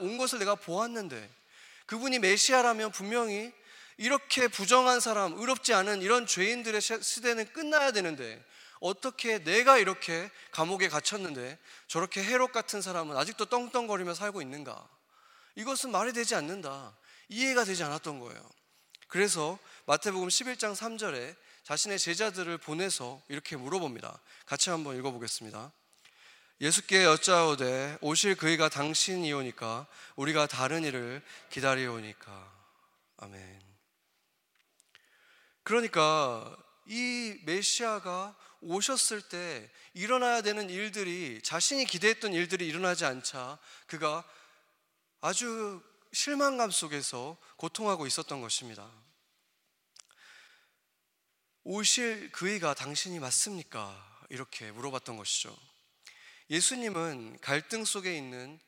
온 0.00 0.18
것을 0.18 0.38
내가 0.38 0.54
보았는데 0.54 1.30
그분이 1.86 2.18
메시아라면 2.20 2.90
분명히 2.90 3.52
이렇게 3.98 4.48
부정한 4.48 4.98
사람, 4.98 5.38
의롭지 5.38 5.74
않은 5.74 6.00
이런 6.00 6.26
죄인들의 6.26 6.80
시대는 6.80 7.52
끝나야 7.52 7.92
되는데 7.92 8.42
어떻게 8.80 9.44
내가 9.44 9.76
이렇게 9.76 10.30
감옥에 10.52 10.88
갇혔는데 10.88 11.58
저렇게 11.86 12.24
해롭 12.24 12.52
같은 12.52 12.80
사람은 12.80 13.14
아직도 13.16 13.44
떵떵거리며 13.44 14.14
살고 14.14 14.40
있는가? 14.40 14.88
이것은 15.54 15.90
말이 15.90 16.12
되지 16.12 16.34
않는다. 16.34 16.96
이해가 17.28 17.64
되지 17.64 17.82
않았던 17.84 18.20
거예요. 18.20 18.50
그래서 19.08 19.58
마태복음 19.86 20.28
11장 20.28 20.74
3절에 20.74 21.36
자신의 21.64 21.98
제자들을 21.98 22.58
보내서 22.58 23.22
이렇게 23.28 23.56
물어봅니다. 23.56 24.20
같이 24.46 24.70
한번 24.70 24.96
읽어보겠습니다. 24.96 25.70
예수께 26.60 27.04
여짜오되 27.04 27.98
오실 28.00 28.36
그이가 28.36 28.68
당신이오니까 28.68 29.86
우리가 30.16 30.46
다른 30.46 30.84
일을 30.84 31.22
기다리오니까 31.50 32.52
아멘. 33.18 33.60
그러니까 35.64 36.56
이 36.86 37.36
메시아가 37.44 38.36
오셨을 38.60 39.22
때 39.22 39.68
일어나야 39.94 40.40
되는 40.42 40.70
일들이 40.70 41.40
자신이 41.42 41.84
기대했던 41.84 42.32
일들이 42.32 42.66
일어나지 42.66 43.04
않자 43.04 43.58
그가 43.86 44.24
아주 45.22 45.80
실망감 46.12 46.72
속에서 46.72 47.36
고통하고 47.56 48.08
있었던 48.08 48.40
것입니다. 48.40 48.90
오실 51.62 52.32
그이가 52.32 52.74
당신이 52.74 53.20
맞습니까? 53.20 54.26
이렇게 54.30 54.72
물어봤던 54.72 55.16
것이죠. 55.16 55.56
예수님은 56.50 57.38
갈등 57.40 57.84
속에 57.84 58.16
있는 58.16 58.58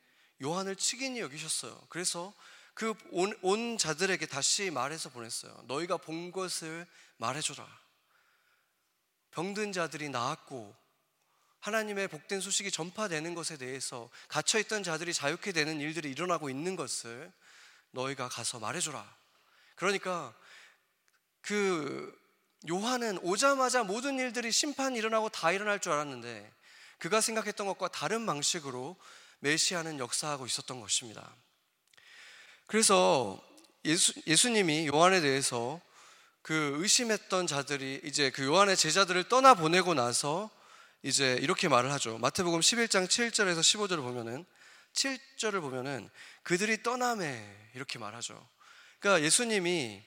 요한을 0.42 0.76
측인히 0.76 1.18
여기셨어요. 1.20 1.87
그래서 1.88 2.32
그 2.75 2.94
온 3.12 3.76
자들에게 3.76 4.25
다시 4.26 4.70
말해서 4.70 5.08
보냈어요. 5.11 5.64
너희가 5.66 5.96
본 5.96 6.30
것을 6.30 6.87
말해줘라. 7.16 7.66
병든 9.32 9.73
자들이 9.73 10.08
나았고 10.08 10.76
하나님의 11.64 12.09
복된 12.09 12.42
소식이 12.42 12.71
전파되는 12.71 13.35
것에 13.35 13.56
대해서 13.56 14.11
갇혀있던 14.28 14.83
자들이 14.83 15.14
자유케 15.14 15.52
되는 15.52 15.80
일들이 15.80 16.11
일어나고 16.11 16.50
있는 16.50 16.76
것을 16.76 17.33
너희가 17.92 18.28
가서 18.28 18.59
말해줘라. 18.59 19.02
그러니까 19.75 20.35
그 21.40 22.14
요한은 22.68 23.16
오자마자 23.23 23.83
모든 23.83 24.18
일들이 24.18 24.52
심판이 24.52 24.99
일어나고 24.99 25.30
다 25.30 25.52
일어날 25.52 25.80
줄 25.80 25.92
알았는데 25.92 26.52
그가 26.99 27.23
생각했던 27.23 27.66
것과 27.66 27.88
다른 27.88 28.26
방식으로 28.26 28.97
메시아는 29.38 29.99
역사하고 29.99 30.44
있었던 30.44 30.83
것입니다. 30.83 31.35
그래서 32.66 33.42
예수, 33.87 34.12
예수님이 34.26 34.87
요한에 34.88 35.23
대해서 35.23 35.80
그 36.42 36.76
의심했던 36.76 37.47
자들이 37.47 38.02
이제 38.04 38.28
그 38.28 38.44
요한의 38.44 38.76
제자들을 38.76 39.30
떠나 39.30 39.54
보내고 39.54 39.94
나서 39.94 40.50
이제 41.04 41.38
이렇게 41.42 41.68
말을 41.68 41.92
하죠. 41.92 42.16
마태복음 42.16 42.61
11장 42.61 43.06
7절에서 43.06 43.58
15절을 43.61 43.96
보면은 43.96 44.46
7절을 44.94 45.61
보면은 45.61 46.08
그들이 46.42 46.82
떠남에 46.82 47.70
이렇게 47.75 47.99
말하죠. 47.99 48.49
그러니까 49.00 49.23
예수님이 49.23 50.02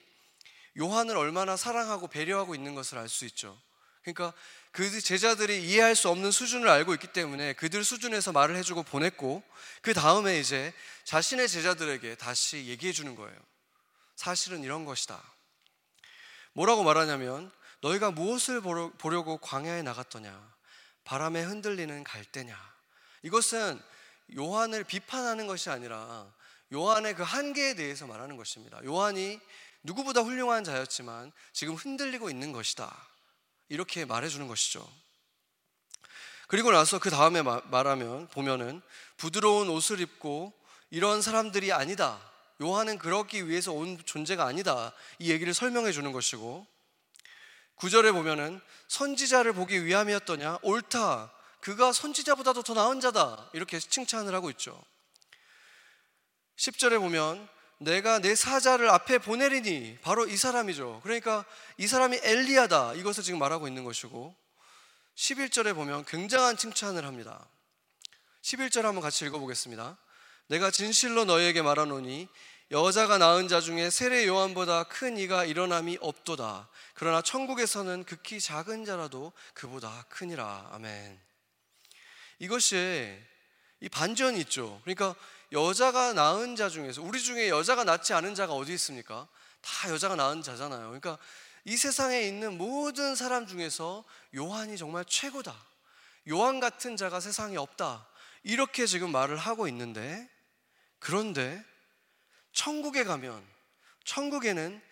요한을 0.76 1.16
얼마나 1.16 1.56
사랑하고 1.56 2.08
배려하고 2.08 2.56
있는 2.56 2.74
것을 2.74 2.98
알 2.98 3.08
수 3.08 3.24
있죠. 3.26 3.56
그러니까 4.02 4.32
그 4.72 5.00
제자들이 5.00 5.62
이해할 5.68 5.94
수 5.94 6.08
없는 6.08 6.32
수준을 6.32 6.68
알고 6.68 6.94
있기 6.94 7.12
때문에 7.12 7.52
그들 7.52 7.84
수준에서 7.84 8.32
말을 8.32 8.56
해주고 8.56 8.82
보냈고 8.82 9.44
그 9.82 9.94
다음에 9.94 10.40
이제 10.40 10.74
자신의 11.04 11.48
제자들에게 11.48 12.16
다시 12.16 12.66
얘기해 12.66 12.92
주는 12.92 13.14
거예요. 13.14 13.38
사실은 14.16 14.64
이런 14.64 14.84
것이다. 14.84 15.22
뭐라고 16.54 16.82
말하냐면 16.82 17.52
너희가 17.82 18.10
무엇을 18.10 18.60
보려고 18.98 19.38
광야에 19.38 19.82
나갔더냐? 19.82 20.57
바람에 21.08 21.42
흔들리는 21.42 22.04
갈대냐? 22.04 22.54
이것은 23.22 23.80
요한을 24.36 24.84
비판하는 24.84 25.46
것이 25.46 25.70
아니라 25.70 26.30
요한의 26.70 27.14
그 27.14 27.22
한계에 27.22 27.74
대해서 27.74 28.06
말하는 28.06 28.36
것입니다. 28.36 28.78
요한이 28.84 29.40
누구보다 29.84 30.20
훌륭한 30.20 30.64
자였지만 30.64 31.32
지금 31.54 31.76
흔들리고 31.76 32.28
있는 32.28 32.52
것이다. 32.52 32.94
이렇게 33.70 34.04
말해주는 34.04 34.46
것이죠. 34.48 34.86
그리고 36.46 36.72
나서 36.72 36.98
그 36.98 37.08
다음에 37.08 37.40
말하면 37.40 38.28
보면은 38.28 38.82
부드러운 39.16 39.70
옷을 39.70 40.00
입고 40.00 40.52
이런 40.90 41.22
사람들이 41.22 41.72
아니다. 41.72 42.20
요한은 42.60 42.98
그러기 42.98 43.48
위해서 43.48 43.72
온 43.72 43.98
존재가 44.04 44.44
아니다. 44.44 44.92
이 45.18 45.30
얘기를 45.30 45.54
설명해 45.54 45.90
주는 45.92 46.12
것이고 46.12 46.66
구절에 47.78 48.12
보면은 48.12 48.60
선지자를 48.88 49.52
보기 49.52 49.84
위함이었더냐? 49.84 50.58
옳다. 50.62 51.32
그가 51.60 51.92
선지자보다도 51.92 52.62
더 52.62 52.74
나은 52.74 53.00
자다. 53.00 53.50
이렇게 53.52 53.78
칭찬을 53.78 54.34
하고 54.34 54.50
있죠. 54.50 54.82
10절에 56.56 56.98
보면 56.98 57.48
내가 57.78 58.18
내 58.18 58.34
사자를 58.34 58.90
앞에 58.90 59.18
보내리니 59.18 59.98
바로 60.02 60.26
이 60.26 60.36
사람이죠. 60.36 61.00
그러니까 61.04 61.44
이 61.76 61.86
사람이 61.86 62.18
엘리야다. 62.22 62.94
이것을 62.94 63.22
지금 63.22 63.38
말하고 63.38 63.68
있는 63.68 63.84
것이고 63.84 64.34
11절에 65.14 65.74
보면 65.74 66.04
굉장한 66.04 66.56
칭찬을 66.56 67.04
합니다. 67.04 67.48
11절 68.42 68.82
한번 68.82 69.02
같이 69.02 69.24
읽어보겠습니다. 69.26 69.96
내가 70.48 70.70
진실로 70.70 71.24
너희에게 71.24 71.62
말하노니 71.62 72.28
여자가 72.70 73.16
낳은 73.16 73.48
자 73.48 73.62
중에 73.62 73.88
세례 73.88 74.26
요한보다 74.26 74.84
큰 74.84 75.16
이가 75.16 75.46
일어남이 75.46 75.98
없도다. 76.02 76.68
그러나 76.92 77.22
천국에서는 77.22 78.04
극히 78.04 78.40
작은 78.40 78.84
자라도 78.84 79.32
그보다 79.54 80.04
크니라. 80.10 80.68
아멘. 80.72 81.18
이것이 82.38 83.18
이 83.80 83.88
반전이 83.88 84.38
있죠. 84.40 84.80
그러니까 84.84 85.14
여자가 85.50 86.12
낳은 86.12 86.56
자 86.56 86.68
중에서 86.68 87.00
우리 87.00 87.22
중에 87.22 87.48
여자가 87.48 87.84
낳지 87.84 88.12
않은 88.12 88.34
자가 88.34 88.52
어디 88.52 88.74
있습니까? 88.74 89.26
다 89.62 89.90
여자가 89.90 90.14
낳은 90.16 90.42
자잖아요. 90.42 90.88
그러니까 90.88 91.16
이 91.64 91.74
세상에 91.74 92.20
있는 92.22 92.58
모든 92.58 93.14
사람 93.14 93.46
중에서 93.46 94.04
요한이 94.34 94.76
정말 94.76 95.06
최고다. 95.06 95.56
요한 96.28 96.60
같은 96.60 96.98
자가 96.98 97.20
세상에 97.20 97.56
없다. 97.56 98.06
이렇게 98.42 98.84
지금 98.84 99.10
말을 99.10 99.38
하고 99.38 99.68
있는데 99.68 100.28
그런데 100.98 101.64
천국에 102.58 103.04
가면 103.04 103.46
천국에는 104.04 104.82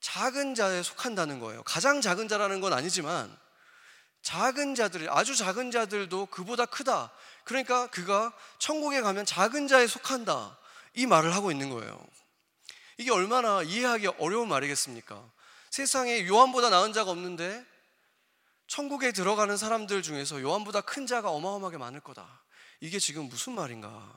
작은 0.00 0.54
자에 0.54 0.82
속한다는 0.82 1.40
거예요. 1.40 1.62
가장 1.62 2.02
작은 2.02 2.28
자라는 2.28 2.60
건 2.60 2.74
아니지만 2.74 3.34
작은 4.20 4.74
자들, 4.74 5.10
아주 5.10 5.34
작은 5.34 5.70
자들도 5.70 6.26
그보다 6.26 6.66
크다. 6.66 7.10
그러니까 7.44 7.86
그가 7.86 8.34
천국에 8.58 9.00
가면 9.00 9.24
작은 9.24 9.66
자에 9.66 9.86
속한다. 9.86 10.58
이 10.92 11.06
말을 11.06 11.34
하고 11.34 11.50
있는 11.50 11.70
거예요. 11.70 11.98
이게 12.98 13.10
얼마나 13.10 13.62
이해하기 13.62 14.08
어려운 14.18 14.48
말이겠습니까? 14.48 15.24
세상에 15.70 16.26
요한보다 16.26 16.68
나은 16.68 16.92
자가 16.92 17.12
없는데 17.12 17.64
천국에 18.66 19.12
들어가는 19.12 19.56
사람들 19.56 20.02
중에서 20.02 20.42
요한보다 20.42 20.82
큰 20.82 21.06
자가 21.06 21.30
어마어마하게 21.30 21.78
많을 21.78 22.00
거다. 22.00 22.42
이게 22.80 22.98
지금 22.98 23.24
무슨 23.30 23.54
말인가? 23.54 24.14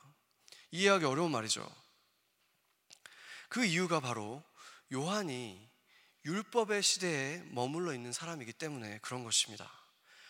이해하기 0.71 1.05
어려운 1.05 1.31
말이죠. 1.31 1.82
그 3.53 3.63
이유가 3.63 3.99
바로 3.99 4.41
요한이 4.91 5.69
율법의 6.25 6.81
시대에 6.81 7.43
머물러 7.51 7.93
있는 7.93 8.11
사람이기 8.11 8.51
때문에 8.51 8.97
그런 9.03 9.23
것입니다. 9.23 9.71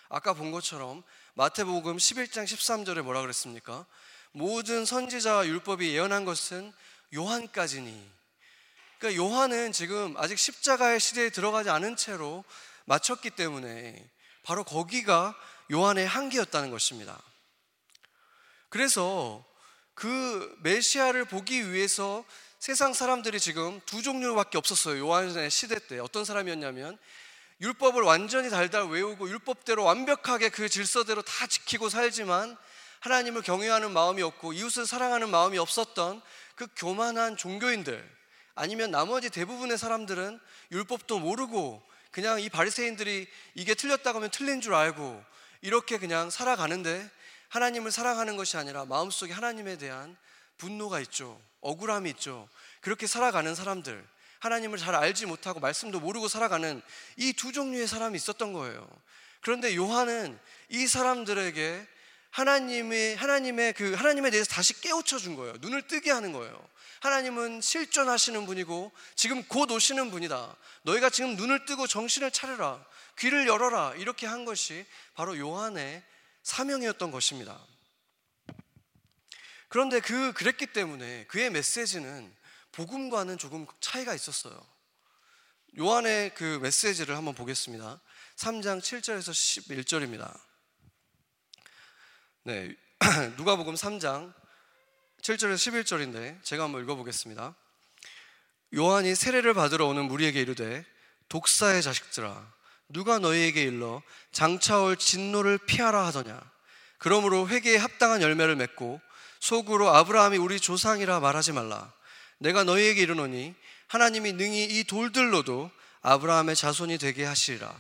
아까 0.09 0.33
본 0.33 0.51
것처럼 0.51 1.03
마태복음 1.35 1.95
11장 1.95 2.43
13절에 2.43 3.01
뭐라 3.01 3.21
그랬습니까? 3.21 3.85
모든 4.33 4.83
선지자와 4.83 5.47
율법이 5.47 5.87
예언한 5.95 6.25
것은 6.25 6.73
요한까지니. 7.15 8.11
그러니까 8.99 9.23
요한은 9.23 9.71
지금 9.71 10.17
아직 10.17 10.37
십자가의 10.37 10.99
시대에 10.99 11.29
들어가지 11.29 11.69
않은 11.69 11.95
채로 11.95 12.43
마쳤기 12.83 13.29
때문에 13.29 14.05
바로 14.43 14.65
거기가 14.65 15.33
요한의 15.71 16.05
한계였다는 16.05 16.71
것입니다. 16.71 17.23
그래서 18.67 19.45
그 19.93 20.57
메시아를 20.61 21.23
보기 21.23 21.71
위해서 21.71 22.25
세상 22.63 22.93
사람들이 22.93 23.41
지금 23.41 23.81
두 23.85 24.01
종류밖에 24.01 24.57
없었어요. 24.57 24.97
요한의 25.05 25.51
시대 25.51 25.85
때. 25.85 25.99
어떤 25.99 26.23
사람이었냐면 26.23 26.97
율법을 27.59 28.03
완전히 28.03 28.49
달달 28.49 28.85
외우고 28.85 29.27
율법대로 29.27 29.83
완벽하게 29.83 30.47
그 30.47 30.69
질서대로 30.69 31.21
다 31.23 31.45
지키고 31.45 31.89
살지만 31.89 32.55
하나님을 33.01 33.41
경외하는 33.41 33.91
마음이 33.91 34.21
없고 34.21 34.53
이웃을 34.53 34.85
사랑하는 34.85 35.29
마음이 35.29 35.57
없었던 35.57 36.21
그 36.55 36.67
교만한 36.77 37.35
종교인들 37.35 38.01
아니면 38.55 38.91
나머지 38.91 39.29
대부분의 39.29 39.77
사람들은 39.77 40.39
율법도 40.71 41.19
모르고 41.19 41.83
그냥 42.11 42.39
이 42.39 42.47
바리새인들이 42.47 43.27
이게 43.55 43.75
틀렸다고 43.75 44.19
하면 44.19 44.31
틀린 44.31 44.61
줄 44.61 44.73
알고 44.73 45.21
이렇게 45.59 45.97
그냥 45.97 46.29
살아가는데 46.29 47.11
하나님을 47.49 47.91
사랑하는 47.91 48.37
것이 48.37 48.55
아니라 48.55 48.85
마음속에 48.85 49.33
하나님에 49.33 49.77
대한 49.77 50.15
분노가 50.57 50.99
있죠. 51.01 51.41
억울함이 51.61 52.09
있죠. 52.11 52.47
그렇게 52.81 53.07
살아가는 53.07 53.53
사람들 53.55 54.05
하나님을 54.39 54.77
잘 54.77 54.93
알지 54.95 55.25
못하고 55.25 55.59
말씀도 55.61 55.99
모르고 56.01 56.27
살아가는 56.27 56.81
이 57.17 57.33
두 57.33 57.51
종류의 57.53 57.87
사람이 57.87 58.15
있었던 58.17 58.51
거예요. 58.53 58.87
그런데 59.41 59.75
요한은 59.75 60.37
이 60.69 60.87
사람들에게 60.87 61.87
하나님의 62.31 63.15
하나님의 63.15 63.73
그 63.73 63.93
하나님에 63.93 64.31
대해서 64.31 64.49
다시 64.49 64.79
깨우쳐 64.81 65.19
준 65.19 65.35
거예요. 65.35 65.53
눈을 65.59 65.87
뜨게 65.87 66.11
하는 66.11 66.33
거예요. 66.33 66.67
하나님은 67.01 67.61
실존하시는 67.61 68.45
분이고 68.45 68.91
지금 69.15 69.43
곧 69.43 69.69
오시는 69.71 70.09
분이다. 70.09 70.55
너희가 70.83 71.09
지금 71.09 71.35
눈을 71.35 71.65
뜨고 71.65 71.85
정신을 71.85 72.31
차려라. 72.31 72.83
귀를 73.19 73.47
열어라. 73.47 73.93
이렇게 73.97 74.25
한 74.25 74.45
것이 74.45 74.85
바로 75.13 75.37
요한의 75.37 76.01
사명이었던 76.41 77.11
것입니다. 77.11 77.59
그런데 79.73 79.99
그 80.01 80.33
그랬기 80.33 80.67
때문에 80.67 81.25
그의 81.25 81.49
메시지는 81.49 82.31
복음과는 82.73 83.39
조금 83.39 83.65
차이가 83.79 84.13
있었어요. 84.13 84.55
요한의 85.79 86.35
그 86.35 86.59
메시지를 86.61 87.17
한번 87.17 87.33
보겠습니다. 87.33 87.99
3장 88.35 88.79
7절에서 88.79 89.31
11절입니다. 89.31 90.39
네. 92.43 92.75
누가복음 93.35 93.73
3장 93.73 94.31
7절에서 95.23 95.55
11절인데 95.55 96.43
제가 96.43 96.65
한번 96.65 96.83
읽어 96.83 96.93
보겠습니다. 96.93 97.55
요한이 98.75 99.15
세례를 99.15 99.55
받으러 99.55 99.87
오는 99.87 100.05
무리에게 100.05 100.39
이르되 100.39 100.85
독사의 101.29 101.81
자식들아 101.81 102.53
누가 102.89 103.17
너희에게 103.17 103.63
일러 103.63 104.03
장차올 104.33 104.97
진노를 104.97 105.57
피하라 105.57 106.05
하더냐 106.05 106.39
그러므로 106.99 107.47
회개에 107.47 107.77
합당한 107.77 108.21
열매를 108.21 108.55
맺고 108.55 109.01
속으로 109.43 109.89
아브라함이 109.89 110.37
우리 110.37 110.57
조상이라 110.57 111.19
말하지 111.19 111.51
말라 111.51 111.91
내가 112.37 112.63
너희에게 112.63 113.01
이르노니 113.01 113.53
하나님이 113.87 114.31
능히 114.33 114.63
이 114.63 114.85
돌들로도 114.85 115.69
아브라함의 116.01 116.55
자손이 116.55 116.97
되게 116.97 117.25
하시리라. 117.25 117.73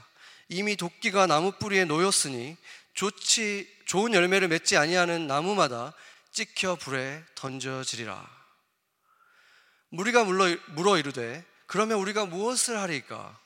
이미 0.49 0.75
도끼가 0.75 1.25
나무 1.25 1.53
뿌리에 1.53 1.85
놓였으니 1.85 2.57
좋지 2.95 3.67
좋은 3.85 4.13
열매를 4.13 4.49
맺지 4.49 4.75
아니하는 4.75 5.25
나무마다 5.27 5.93
찍혀 6.33 6.75
불에 6.75 7.23
던져지리라. 7.35 8.29
무리가 9.89 10.25
물어, 10.25 10.57
물어 10.75 10.97
이르되 10.97 11.45
그러면 11.65 11.97
우리가 11.99 12.25
무엇을 12.25 12.77
하리까? 12.77 13.39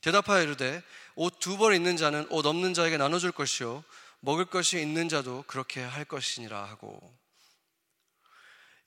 대답하여 0.00 0.42
이르되 0.42 0.82
옷 1.14 1.38
두 1.38 1.56
벌 1.56 1.74
있는 1.76 1.96
자는 1.96 2.26
옷 2.30 2.46
없는 2.46 2.74
자에게 2.74 2.96
나눠줄 2.96 3.30
것이요 3.30 3.84
먹을 4.18 4.44
것이 4.44 4.80
있는 4.80 5.08
자도 5.08 5.44
그렇게 5.46 5.80
할 5.80 6.04
것이니라 6.04 6.64
하고 6.64 7.19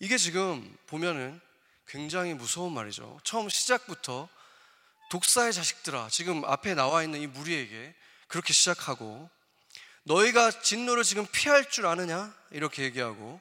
이게 0.03 0.17
지금 0.17 0.77
보면은 0.87 1.39
굉장히 1.87 2.33
무서운 2.33 2.73
말이죠. 2.73 3.21
처음 3.23 3.47
시작부터 3.47 4.27
독사의 5.09 5.53
자식들아 5.53 6.09
지금 6.11 6.43
앞에 6.43 6.73
나와 6.73 7.03
있는 7.03 7.21
이 7.21 7.27
무리에게 7.27 7.95
그렇게 8.27 8.51
시작하고 8.51 9.29
너희가 10.03 10.51
진노를 10.59 11.05
지금 11.05 11.25
피할 11.31 11.69
줄 11.69 11.85
아느냐 11.85 12.35
이렇게 12.51 12.83
얘기하고 12.83 13.39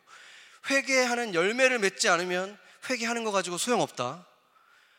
회개하는 0.70 1.34
열매를 1.34 1.80
맺지 1.80 2.08
않으면 2.08 2.56
회개하는 2.88 3.24
거 3.24 3.32
가지고 3.32 3.58
소용없다. 3.58 4.24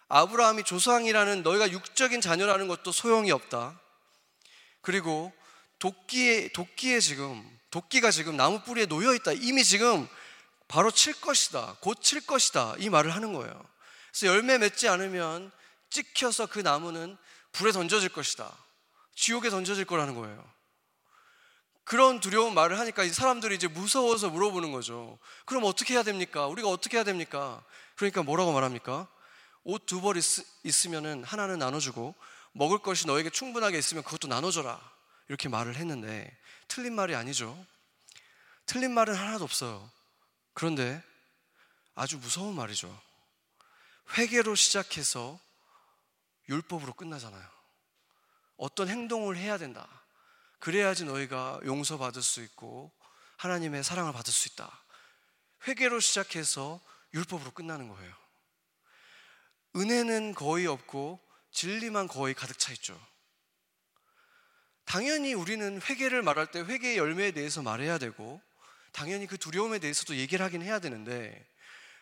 아브라함이 0.09 0.65
조상이라는 0.65 1.43
너희가 1.43 1.71
육적인 1.71 2.19
자녀라는 2.19 2.67
것도 2.67 2.91
소용이 2.91 3.31
없다. 3.31 3.79
그리고 4.81 5.31
도끼에 5.79 6.49
도끼에 6.49 6.99
지금 6.99 7.41
도끼가 7.71 8.11
지금 8.11 8.35
나무 8.35 8.61
뿌리에 8.63 8.85
놓여 8.85 9.15
있다. 9.15 9.31
이미 9.31 9.63
지금 9.63 10.09
바로 10.73 10.89
칠 10.89 11.13
것이다. 11.21 11.77
곧 11.81 12.01
칠 12.01 12.25
것이다. 12.25 12.73
이 12.79 12.89
말을 12.89 13.13
하는 13.13 13.31
거예요. 13.33 13.63
그래서 14.11 14.25
열매 14.33 14.57
맺지 14.57 14.87
않으면 14.87 15.51
찍혀서 15.91 16.47
그 16.47 16.57
나무는 16.57 17.15
불에 17.51 17.71
던져질 17.71 18.09
것이다. 18.09 18.51
지옥에 19.15 19.51
던져질 19.51 19.85
거라는 19.85 20.15
거예요. 20.15 20.43
그런 21.83 22.19
두려운 22.19 22.55
말을 22.55 22.79
하니까 22.79 23.03
이 23.03 23.09
사람들이 23.09 23.53
이제 23.53 23.67
무서워서 23.67 24.31
물어보는 24.31 24.71
거죠. 24.71 25.19
그럼 25.45 25.65
어떻게 25.65 25.93
해야 25.93 26.01
됩니까? 26.01 26.47
우리가 26.47 26.69
어떻게 26.69 26.97
해야 26.97 27.03
됩니까? 27.03 27.63
그러니까 27.95 28.23
뭐라고 28.23 28.51
말합니까? 28.51 29.07
옷 29.65 29.85
두 29.85 30.01
벌 30.01 30.15
있으면은 30.63 31.23
하나는 31.23 31.59
나눠주고 31.59 32.15
먹을 32.53 32.79
것이 32.79 33.05
너에게 33.05 33.29
충분하게 33.29 33.77
있으면 33.77 34.03
그것도 34.03 34.27
나눠줘라. 34.27 34.81
이렇게 35.27 35.49
말을 35.49 35.75
했는데 35.75 36.35
틀린 36.67 36.95
말이 36.95 37.13
아니죠. 37.13 37.63
틀린 38.65 38.91
말은 38.91 39.13
하나도 39.13 39.43
없어요. 39.43 39.87
그런데 40.53 41.03
아주 41.95 42.17
무서운 42.17 42.55
말이죠. 42.55 43.01
회개로 44.17 44.55
시작해서 44.55 45.39
율법으로 46.49 46.93
끝나잖아요. 46.93 47.47
어떤 48.57 48.87
행동을 48.89 49.37
해야 49.37 49.57
된다. 49.57 49.87
그래야지 50.59 51.05
너희가 51.05 51.59
용서받을 51.65 52.21
수 52.21 52.41
있고 52.43 52.91
하나님의 53.37 53.83
사랑을 53.83 54.13
받을 54.13 54.31
수 54.31 54.47
있다. 54.49 54.71
회개로 55.67 55.99
시작해서 55.99 56.79
율법으로 57.13 57.51
끝나는 57.51 57.89
거예요. 57.89 58.15
은혜는 59.75 60.33
거의 60.35 60.67
없고 60.67 61.19
진리만 61.51 62.07
거의 62.07 62.33
가득 62.33 62.59
차 62.59 62.71
있죠. 62.73 62.99
당연히 64.85 65.33
우리는 65.33 65.81
회개를 65.81 66.21
말할 66.21 66.51
때 66.51 66.59
회개의 66.59 66.97
열매에 66.97 67.31
대해서 67.31 67.61
말해야 67.61 67.97
되고 67.97 68.41
당연히 68.93 69.27
그 69.27 69.37
두려움에 69.37 69.79
대해서도 69.79 70.15
얘기를 70.15 70.45
하긴 70.45 70.61
해야 70.61 70.79
되는데 70.79 71.45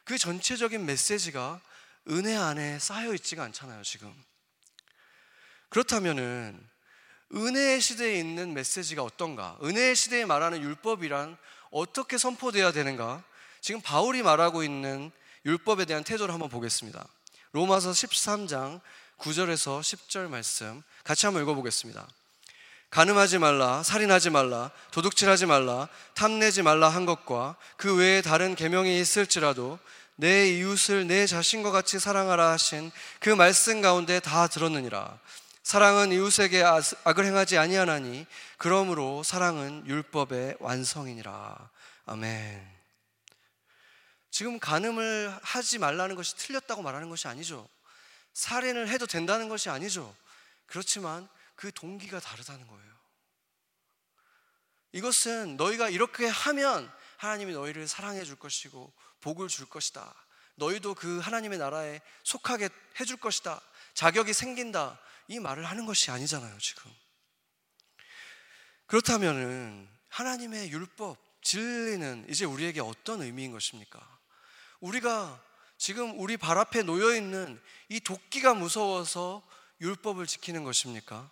그 0.04 0.18
전체적인 0.18 0.86
메시지가 0.86 1.60
은혜 2.10 2.36
안에 2.36 2.80
쌓여 2.80 3.14
있지가 3.14 3.44
않잖아요, 3.46 3.84
지금. 3.84 4.14
그렇다면은 5.70 6.60
은혜의 7.34 7.80
시대에 7.80 8.20
있는 8.20 8.54
메시지가 8.54 9.04
어떤가? 9.04 9.58
은혜의 9.64 9.96
시대에 9.96 10.26
말하는 10.26 10.62
율법이란 10.62 11.38
어떻게 11.72 12.18
선포되어야 12.18 12.72
되는가? 12.74 13.24
지금 13.62 13.80
바울이 13.82 14.22
말하고 14.22 14.64
있는 14.64 15.12
율법에 15.46 15.86
대한 15.86 16.04
태도를 16.04 16.34
한번 16.34 16.50
보겠습니다. 16.50 17.08
로마서 17.54 17.92
13장 17.92 18.82
9절에서 19.18 19.80
10절 19.80 20.28
말씀 20.28 20.82
같이 21.04 21.26
한번 21.26 21.44
읽어보겠습니다. 21.44 22.08
가늠하지 22.92 23.38
말라, 23.38 23.84
살인하지 23.84 24.30
말라, 24.30 24.70
도둑질하지 24.92 25.46
말라, 25.46 25.88
탐내지 26.14 26.62
말라 26.62 26.90
한 26.90 27.06
것과 27.06 27.56
그 27.78 27.96
외에 27.96 28.22
다른 28.22 28.54
계명이 28.54 29.00
있을지라도 29.00 29.80
내 30.18 30.50
이웃을 30.50 31.08
내 31.08 31.26
자신과 31.26 31.72
같이 31.72 32.00
사랑하라 32.00 32.52
하신 32.52 32.92
그 33.22 33.30
말씀 33.30 33.82
가운데 33.82 34.20
다 34.20 34.48
들었느니라. 34.48 35.18
사랑은 35.64 36.12
이웃에게 36.12 36.64
악을 36.64 37.26
행하지 37.26 37.58
아니하나니 37.58 38.28
그러므로 38.58 39.24
사랑은 39.24 39.88
율법의 39.88 40.58
완성이니라. 40.60 41.70
아멘. 42.08 42.72
지금 44.32 44.60
간음을 44.60 45.40
하지 45.42 45.80
말라는 45.80 46.16
것이 46.16 46.36
틀렸다고 46.36 46.82
말하는 46.82 47.10
것이 47.10 47.30
아니죠. 47.30 47.68
살인을 48.34 48.90
해도 48.90 49.06
된다는 49.08 49.48
것이 49.48 49.70
아니죠. 49.70 50.14
그렇지만 50.66 51.28
그 51.56 51.72
동기가 51.72 52.20
다르다는 52.20 52.68
거예요. 52.68 52.92
이것은 54.94 55.58
너희가 55.58 55.90
이렇게 55.90 56.28
하면 56.28 56.92
하나님이 57.18 57.54
너희를 57.54 57.88
사랑해 57.88 58.24
줄 58.24 58.36
것이고 58.36 58.94
복을 59.22 59.48
줄 59.48 59.68
것이다. 59.68 60.14
너희도 60.56 60.96
그 60.96 61.20
하나님의 61.20 61.60
나라에 61.60 62.02
속하게 62.24 62.70
해줄 63.00 63.18
것이다. 63.18 63.62
자격이 63.94 64.34
생긴다. 64.34 65.00
이 65.28 65.40
말을 65.40 65.66
하는 65.66 65.86
것이 65.86 66.12
아니잖아요, 66.12 66.58
지금. 66.60 66.92
그렇다면은 68.88 69.90
하나님의 70.10 70.72
율법, 70.72 71.18
진리는 71.42 72.26
이제 72.30 72.46
우리에게 72.46 72.82
어떤 72.82 73.22
의미인 73.22 73.52
것입니까? 73.52 74.20
우리가 74.82 75.42
지금 75.78 76.20
우리 76.20 76.38
발 76.38 76.58
앞에 76.58 76.84
놓여 76.84 77.16
있는 77.16 77.60
이 77.90 78.00
도끼가 78.00 78.54
무서워서 78.54 79.48
율법을 79.80 80.28
지키는 80.28 80.64
것입니까? 80.64 81.32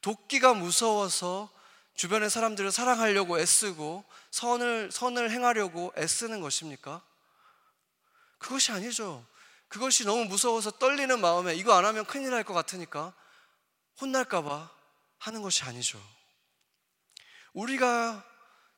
도끼가 0.00 0.54
무서워서 0.54 1.50
주변의 1.94 2.30
사람들을 2.30 2.72
사랑하려고 2.72 3.38
애쓰고 3.38 4.04
선을 4.30 4.90
선을 4.90 5.30
행하려고 5.30 5.92
애쓰는 5.98 6.40
것입니까? 6.40 7.02
그것이 8.38 8.72
아니죠. 8.72 9.26
그것이 9.68 10.04
너무 10.04 10.24
무서워서 10.24 10.70
떨리는 10.72 11.20
마음에 11.20 11.54
이거 11.54 11.74
안 11.74 11.84
하면 11.84 12.04
큰일 12.06 12.30
날 12.30 12.42
것 12.42 12.54
같으니까 12.54 13.12
혼날까봐 14.00 14.70
하는 15.18 15.42
것이 15.42 15.62
아니죠. 15.64 16.00
우리가 17.52 18.24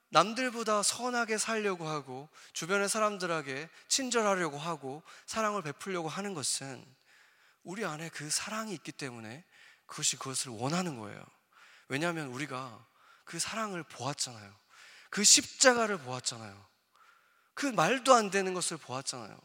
남들보다 0.09 0.83
선하게 0.83 1.39
살려고 1.39 1.89
하고 1.89 2.29
주변의 2.53 2.89
사람들에게 2.89 3.69
친절하려고 3.89 4.59
하고 4.59 5.03
사랑을 5.27 5.63
베풀려고 5.63 6.09
하는 6.09 6.35
것은 6.35 6.85
우리 7.63 7.85
안에 7.85 8.11
그 8.11 8.29
사랑이 8.29 8.75
있기 8.75 8.93
때문에 8.93 9.45
그것이 9.93 10.17
그것을 10.17 10.53
원하는 10.53 10.99
거예요. 10.99 11.23
왜냐하면 11.89 12.29
우리가 12.29 12.83
그 13.25 13.39
사랑을 13.39 13.83
보았잖아요. 13.83 14.55
그 15.11 15.23
십자가를 15.23 15.99
보았잖아요. 15.99 16.67
그 17.53 17.67
말도 17.67 18.15
안 18.15 18.31
되는 18.31 18.55
것을 18.55 18.79
보았잖아요. 18.79 19.39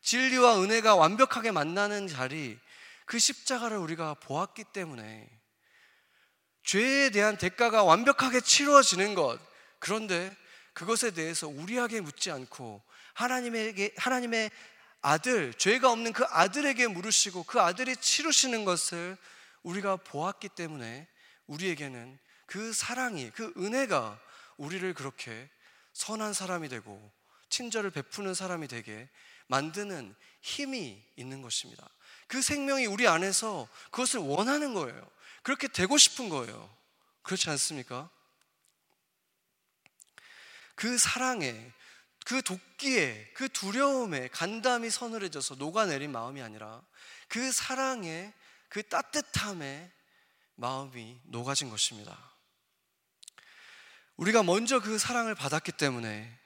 진리와 0.00 0.62
은혜가 0.62 0.96
완벽하게 0.96 1.50
만나는 1.50 2.08
자리, 2.08 2.58
그 3.04 3.18
십자가를 3.18 3.76
우리가 3.76 4.14
보았기 4.14 4.64
때문에 4.72 5.28
죄에 6.64 7.10
대한 7.10 7.36
대가가 7.36 7.84
완벽하게 7.84 8.40
치루어지는 8.40 9.14
것, 9.14 9.38
그런데 9.80 10.34
그것에 10.72 11.10
대해서 11.10 11.46
우리에게 11.46 12.00
묻지 12.00 12.30
않고 12.30 12.82
하나님에게, 13.12 13.92
하나님의 13.98 14.50
아들, 15.02 15.52
죄가 15.52 15.92
없는 15.92 16.14
그 16.14 16.24
아들에게 16.24 16.86
물으시고 16.86 17.42
그 17.42 17.60
아들이 17.60 17.94
치르시는 17.96 18.64
것을 18.64 19.18
우리가 19.62 19.96
보았기 19.96 20.50
때문에 20.50 21.08
우리에게는 21.46 22.18
그 22.46 22.72
사랑이, 22.72 23.30
그 23.30 23.52
은혜가 23.56 24.18
우리를 24.56 24.92
그렇게 24.94 25.48
선한 25.92 26.32
사람이 26.32 26.68
되고 26.68 27.12
친절을 27.48 27.90
베푸는 27.90 28.34
사람이 28.34 28.68
되게 28.68 29.08
만드는 29.48 30.14
힘이 30.40 31.02
있는 31.16 31.42
것입니다. 31.42 31.88
그 32.28 32.40
생명이 32.40 32.86
우리 32.86 33.08
안에서 33.08 33.68
그것을 33.90 34.20
원하는 34.20 34.74
거예요. 34.74 35.10
그렇게 35.42 35.68
되고 35.68 35.98
싶은 35.98 36.28
거예요. 36.28 36.74
그렇지 37.22 37.50
않습니까? 37.50 38.08
그 40.76 40.96
사랑에, 40.96 41.72
그 42.24 42.42
도끼에, 42.42 43.32
그 43.34 43.48
두려움에 43.48 44.28
간담이 44.28 44.88
서늘해져서 44.90 45.56
녹아내린 45.56 46.12
마음이 46.12 46.40
아니라 46.40 46.82
그 47.28 47.50
사랑에, 47.52 48.32
그 48.70 48.82
따뜻함에 48.84 49.92
마음이 50.54 51.20
녹아진 51.24 51.68
것입니다. 51.68 52.18
우리가 54.16 54.42
먼저 54.42 54.80
그 54.80 54.98
사랑을 54.98 55.34
받았기 55.34 55.72
때문에 55.72 56.38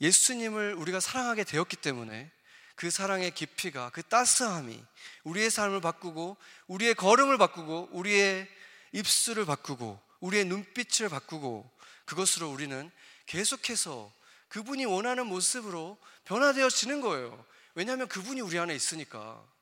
예수님을 0.00 0.74
우리가 0.74 1.00
사랑하게 1.00 1.44
되었기 1.44 1.76
때문에 1.76 2.30
그 2.76 2.90
사랑의 2.90 3.30
깊이가 3.32 3.90
그 3.90 4.02
따스함이 4.02 4.84
우리의 5.22 5.50
삶을 5.50 5.80
바꾸고 5.80 6.36
우리의 6.66 6.94
걸음을 6.94 7.38
바꾸고 7.38 7.88
우리의 7.92 8.48
입술을 8.92 9.46
바꾸고 9.46 10.00
우리의 10.20 10.44
눈빛을 10.44 11.08
바꾸고 11.08 11.70
그것으로 12.04 12.50
우리는 12.50 12.90
계속해서 13.26 14.12
그분이 14.48 14.84
원하는 14.84 15.26
모습으로 15.26 15.98
변화되어지는 16.24 17.00
거예요. 17.00 17.44
왜냐하면 17.74 18.08
그분이 18.08 18.40
우리 18.40 18.58
안에 18.58 18.74
있으니까. 18.74 19.53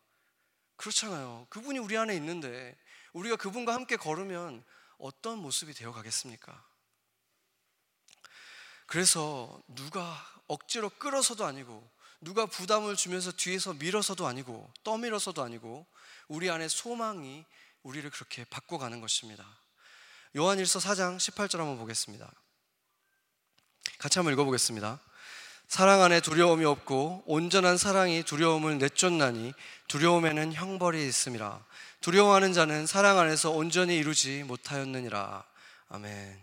그렇잖아요. 0.83 1.47
그분이 1.49 1.79
우리 1.79 1.97
안에 1.97 2.12
있는데 2.16 2.77
우리가 3.12 3.37
그분과 3.37 3.73
함께 3.73 3.97
걸으면 3.97 4.64
어떤 4.99 5.38
모습이 5.38 5.75
되어 5.75 5.92
가겠습니까? 5.92 6.66
그래서 8.87 9.62
누가 9.68 10.21
억지로 10.49 10.90
끌어서도 10.90 11.45
아니고 11.45 11.88
누가 12.21 12.47
부담을 12.47 12.97
주면서 12.97 13.31
뒤에서 13.31 13.75
밀어서도 13.75 14.27
아니고 14.27 14.73
떠밀어서도 14.83 15.42
아니고 15.45 15.87
우리 16.27 16.51
안에 16.51 16.66
소망이 16.66 17.45
우리를 17.85 18.11
그렇게 18.11 18.45
바꿔가는 18.45 19.01
것입니다. 19.01 19.47
요한일서 20.35 20.81
4장 20.81 21.16
18절 21.16 21.59
한번 21.59 21.79
보겠습니다. 21.79 22.29
같이 23.99 24.18
한번 24.18 24.33
읽어보겠습니다. 24.33 25.01
사랑 25.73 26.03
안에 26.03 26.21
두려움이 26.21 26.67
없고 26.67 27.23
온전한 27.25 27.79
사랑이 27.79 28.25
두려움을 28.25 28.77
내쫓나니 28.77 29.55
두려움에는 29.89 30.53
형벌이 30.53 31.09
있음이라. 31.09 31.65
두려워하는 32.03 32.53
자는 32.53 32.87
사랑 32.87 33.19
안에서 33.19 33.53
온전히 33.53 33.97
이루지 33.97 34.43
못하였느니라. 34.43 35.43
아멘. 35.89 36.43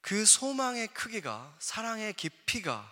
그 0.00 0.24
소망의 0.24 0.88
크기가 0.88 1.54
사랑의 1.58 2.14
깊이가 2.14 2.90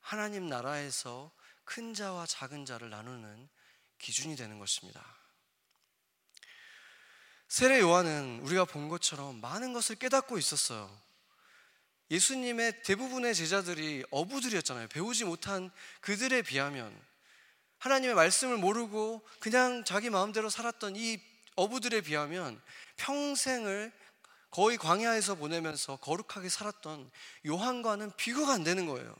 하나님 0.00 0.48
나라에서 0.48 1.30
큰 1.64 1.94
자와 1.94 2.26
작은 2.26 2.66
자를 2.66 2.90
나누는 2.90 3.48
기준이 4.00 4.34
되는 4.34 4.58
것입니다. 4.58 5.00
세례 7.46 7.78
요한은 7.78 8.40
우리가 8.42 8.64
본 8.64 8.88
것처럼 8.88 9.40
많은 9.40 9.72
것을 9.72 9.94
깨닫고 9.94 10.38
있었어요. 10.38 11.07
예수님의 12.10 12.82
대부분의 12.82 13.34
제자들이 13.34 14.04
어부들이었잖아요. 14.10 14.88
배우지 14.88 15.24
못한 15.24 15.70
그들에 16.00 16.42
비하면 16.42 16.98
하나님의 17.78 18.14
말씀을 18.14 18.56
모르고 18.56 19.26
그냥 19.40 19.84
자기 19.84 20.10
마음대로 20.10 20.48
살았던 20.50 20.96
이 20.96 21.20
어부들에 21.56 22.00
비하면 22.00 22.60
평생을 22.96 23.92
거의 24.50 24.78
광야에서 24.78 25.34
보내면서 25.34 25.96
거룩하게 25.96 26.48
살았던 26.48 27.10
요한과는 27.46 28.12
비교가 28.16 28.52
안 28.52 28.64
되는 28.64 28.86
거예요. 28.86 29.14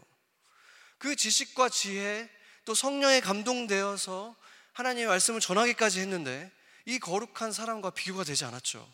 그 0.97 1.15
지식과 1.15 1.69
지혜 1.69 2.29
또 2.65 2.75
성령에 2.75 3.21
감동되어서 3.21 4.35
하나님의 4.73 5.07
말씀을 5.09 5.41
전하기까지 5.41 6.01
했는데 6.01 6.51
이 6.87 6.99
거룩한 6.99 7.53
사람과 7.53 7.91
비교가 7.91 8.25
되지 8.25 8.45
않았죠. 8.45 8.87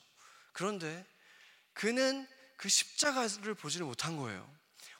그런데 0.52 1.04
그는 1.72 2.26
그 2.56 2.68
십자가를 2.68 3.54
보지를 3.54 3.86
못한 3.86 4.16
거예요. 4.16 4.48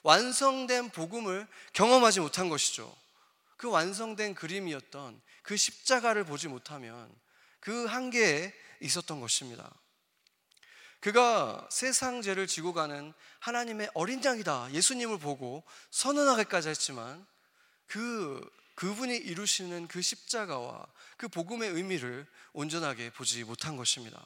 완성된 0.03 0.91
복음을 0.91 1.47
경험하지 1.73 2.21
못한 2.21 2.49
것이죠. 2.49 2.95
그 3.57 3.71
완성된 3.71 4.35
그림이었던 4.35 5.21
그 5.43 5.57
십자가를 5.57 6.25
보지 6.25 6.49
못하면 6.49 7.11
그 7.61 7.87
한계에 7.87 8.53
있었던 8.81 9.21
것입니다. 9.21 9.73
그가 11.01 11.67
세상 11.71 12.23
죄를 12.23 12.47
지고 12.47 12.73
가는 12.73 13.13
하나님의 13.41 13.91
어린 13.95 14.25
양이다. 14.25 14.73
예수님을 14.73 15.19
보고 15.19 15.63
선언하기까지 15.91 16.71
했지만 16.71 17.27
그 17.87 18.41
그분이 18.75 19.17
이루시는 19.17 19.87
그 19.87 20.03
십자가와 20.03 20.87
그 21.17 21.29
복음의 21.29 21.71
의미를 21.71 22.27
온전하게 22.53 23.11
보지 23.11 23.45
못한 23.45 23.77
것입니다. 23.77 24.25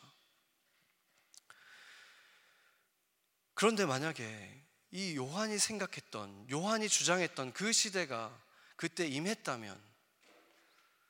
그런데 3.58 3.84
만약에 3.84 4.64
이 4.92 5.16
요한이 5.16 5.58
생각했던, 5.58 6.48
요한이 6.48 6.88
주장했던 6.88 7.54
그 7.54 7.72
시대가 7.72 8.40
그때 8.76 9.04
임했다면 9.04 9.76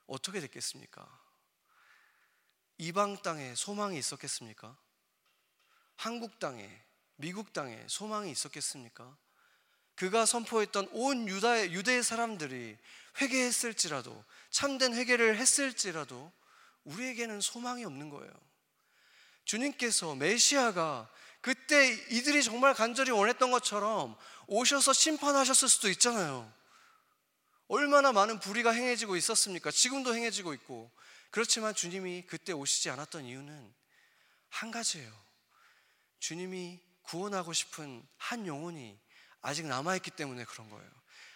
어떻게 0.07 0.41
됐겠습니까? 0.41 1.07
이방 2.79 3.21
땅에 3.21 3.55
소망이 3.55 3.99
있었겠습니까? 3.99 4.75
한국 5.97 6.39
땅에, 6.39 6.83
미국 7.17 7.53
땅에 7.53 7.85
소망이 7.87 8.31
있었겠습니까? 8.31 9.15
그가 9.95 10.25
선포했던 10.25 10.89
온 10.93 11.29
유다의 11.29 11.75
유대의 11.75 12.03
사람들이 12.03 12.79
회개했을지라도 13.21 14.25
참된 14.49 14.95
회개를 14.95 15.37
했을지라도 15.37 16.33
우리에게는 16.85 17.43
소망이 17.43 17.85
없는 17.85 18.09
거예요. 18.09 18.33
주님께서 19.45 20.15
메시아가 20.15 21.11
그때 21.41 21.93
이들이 22.11 22.43
정말 22.43 22.75
간절히 22.75 23.11
원했던 23.11 23.51
것처럼 23.51 24.17
오셔서 24.47 24.93
심판하셨을 24.93 25.69
수도 25.69 25.89
있잖아요. 25.91 26.51
얼마나 27.69 28.13
많은 28.13 28.41
불의가 28.41 28.73
행해지고 28.73 29.17
있었습니까? 29.17 29.71
지금도 29.71 30.15
행해지고 30.15 30.55
있고. 30.55 30.91
그렇지만 31.31 31.75
주님이 31.75 32.23
그때 32.27 32.53
오시지 32.53 32.89
않았던 32.91 33.27
이유는 33.27 33.75
한 34.49 34.71
가지예요. 34.71 35.13
주님이 36.19 36.81
구원하고 37.03 37.53
싶은 37.53 38.03
한 38.17 38.47
영혼이 38.47 38.99
아직 39.43 39.67
남아있기 39.67 40.13
때문에 40.13 40.45
그런 40.45 40.71
거예요. 40.71 40.91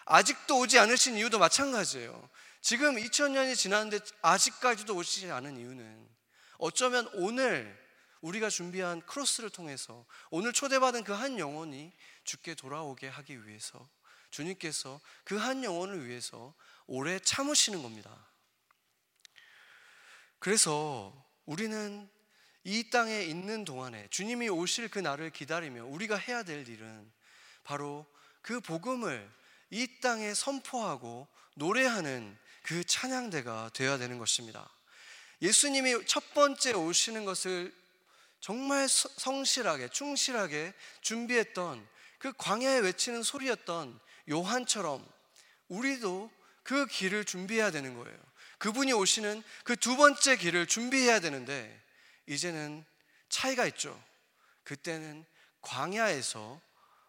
아직도 0.07 0.59
오지 0.59 0.79
않으신 0.79 1.17
이유도 1.17 1.39
마찬가지예요. 1.39 2.29
지금 2.61 2.97
2000년이 2.97 3.57
지났는데 3.57 4.05
아직까지도 4.23 4.95
오시지 4.95 5.31
않은 5.31 5.59
이유는 5.59 6.09
어쩌면 6.59 7.09
오늘 7.15 7.82
우리가 8.23 8.49
준비한 8.49 9.01
크로스를 9.03 9.51
통해서 9.51 10.07
오늘 10.31 10.53
초대받은 10.53 11.05
그 11.05 11.13
한 11.13 11.39
영혼이 11.39 11.93
죽게 12.25 12.55
돌아오게 12.55 13.09
하기 13.09 13.47
위해서 13.47 13.89
주님께서 14.31 15.01
그 15.25 15.37
한 15.37 15.63
영혼을 15.63 16.07
위해서 16.07 16.55
오래 16.87 17.19
참으시는 17.19 17.83
겁니다. 17.83 18.27
그래서 20.39 21.13
우리는 21.47 22.09
이 22.65 22.91
땅에 22.91 23.23
있는 23.23 23.65
동안에 23.65 24.09
주님이 24.11 24.49
오실 24.49 24.89
그 24.89 24.99
날을 24.99 25.31
기다리며 25.31 25.85
우리가 25.85 26.17
해야 26.17 26.43
될 26.43 26.69
일은 26.69 27.13
바로 27.65 28.07
그 28.41 28.61
복음을 28.61 29.29
이 29.71 30.01
땅에 30.01 30.35
선포하고 30.35 31.29
노래하는 31.55 32.37
그 32.63 32.85
찬양대가 32.85 33.71
되어야 33.75 33.99
되는 33.99 34.19
것입니다. 34.19 34.69
예수님이 35.41 36.07
첫 36.07 36.35
번째 36.35 36.73
오시는 36.73 37.25
것을 37.25 37.75
정말 38.43 38.89
성실하게, 38.89 39.89
충실하게 39.89 40.75
준비했던 41.01 41.89
그 42.19 42.33
광야에 42.37 42.81
외치는 42.81 43.23
소리였던 43.23 44.01
요한처럼 44.31 45.09
우리도 45.69 46.29
그 46.65 46.87
길을 46.87 47.25
준비해야 47.25 47.71
되는 47.71 47.95
거예요. 47.95 48.19
그분이 48.59 48.93
오시는 48.93 49.45
그 49.65 49.77
두 49.77 49.97
번째 49.97 50.37
길을 50.37 50.67
준비해야 50.67 51.21
되는데 51.21 51.81
이제는 52.27 52.85
차이가 53.29 53.65
있죠. 53.67 54.03
그때는 54.65 55.25
광야에서 55.61 56.61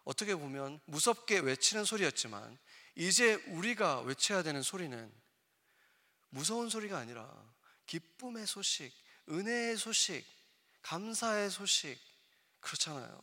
어떻게 0.04 0.36
보면 0.36 0.80
무섭게 0.84 1.40
외치는 1.40 1.84
소리였지만 1.84 2.56
이제 2.94 3.34
우리가 3.48 4.02
외쳐야 4.02 4.44
되는 4.44 4.62
소리는 4.62 5.12
무서운 6.30 6.68
소리가 6.68 6.96
아니라 6.96 7.28
기쁨의 7.86 8.46
소식, 8.46 8.92
은혜의 9.28 9.76
소식, 9.76 10.24
감사의 10.84 11.50
소식 11.50 11.98
그렇잖아요. 12.60 13.22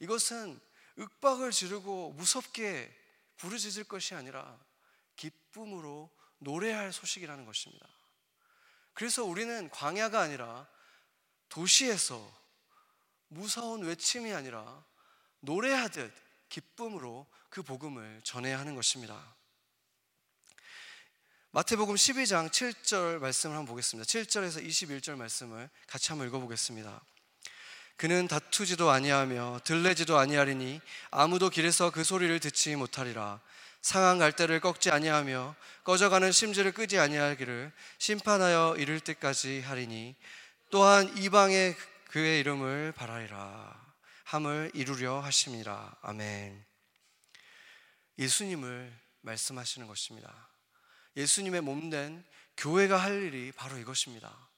이것은 0.00 0.60
윽박을 0.98 1.52
지르고 1.52 2.12
무섭게 2.12 2.92
부르짖을 3.36 3.84
것이 3.84 4.14
아니라 4.14 4.58
기쁨으로 5.16 6.10
노래할 6.38 6.92
소식이라는 6.92 7.46
것입니다. 7.46 7.86
그래서 8.94 9.24
우리는 9.24 9.70
광야가 9.70 10.20
아니라 10.20 10.68
도시에서 11.48 12.36
무서운 13.28 13.84
외침이 13.84 14.32
아니라 14.32 14.84
노래하듯 15.40 16.12
기쁨으로 16.48 17.26
그 17.48 17.62
복음을 17.62 18.20
전해야 18.24 18.58
하는 18.58 18.74
것입니다. 18.74 19.36
마태복음 21.52 21.94
12장 21.94 22.50
7절 22.50 23.20
말씀을 23.20 23.56
한번 23.56 23.70
보겠습니다. 23.70 24.06
7절에서 24.06 24.62
21절 24.62 25.16
말씀을 25.16 25.70
같이 25.86 26.10
한번 26.10 26.28
읽어보겠습니다. 26.28 27.00
그는 27.96 28.28
다투지도 28.28 28.90
아니하며 28.90 29.60
들레지도 29.64 30.18
아니하리니 30.18 30.78
아무도 31.10 31.48
길에서 31.48 31.90
그 31.90 32.04
소리를 32.04 32.38
듣지 32.40 32.76
못하리라. 32.76 33.40
상한 33.80 34.18
갈대를 34.18 34.60
꺾지 34.60 34.90
아니하며 34.90 35.56
꺼져가는 35.84 36.30
심지를 36.30 36.72
끄지 36.72 36.98
아니하기를 36.98 37.72
심판하여 37.96 38.76
이를 38.76 39.00
때까지 39.00 39.62
하리니 39.62 40.16
또한 40.68 41.16
이방에 41.16 41.74
그의 42.10 42.40
이름을 42.40 42.92
바라리라. 42.92 43.74
함을 44.24 44.70
이루려 44.74 45.20
하심이라. 45.20 45.96
아멘. 46.02 46.62
예수님을 48.18 48.92
말씀하시는 49.22 49.86
것입니다. 49.86 50.47
예수님의 51.18 51.62
몸된 51.62 52.24
교회가 52.56 52.96
할 52.96 53.24
일이 53.24 53.50
바로 53.50 53.76
이것입니다. 53.76 54.48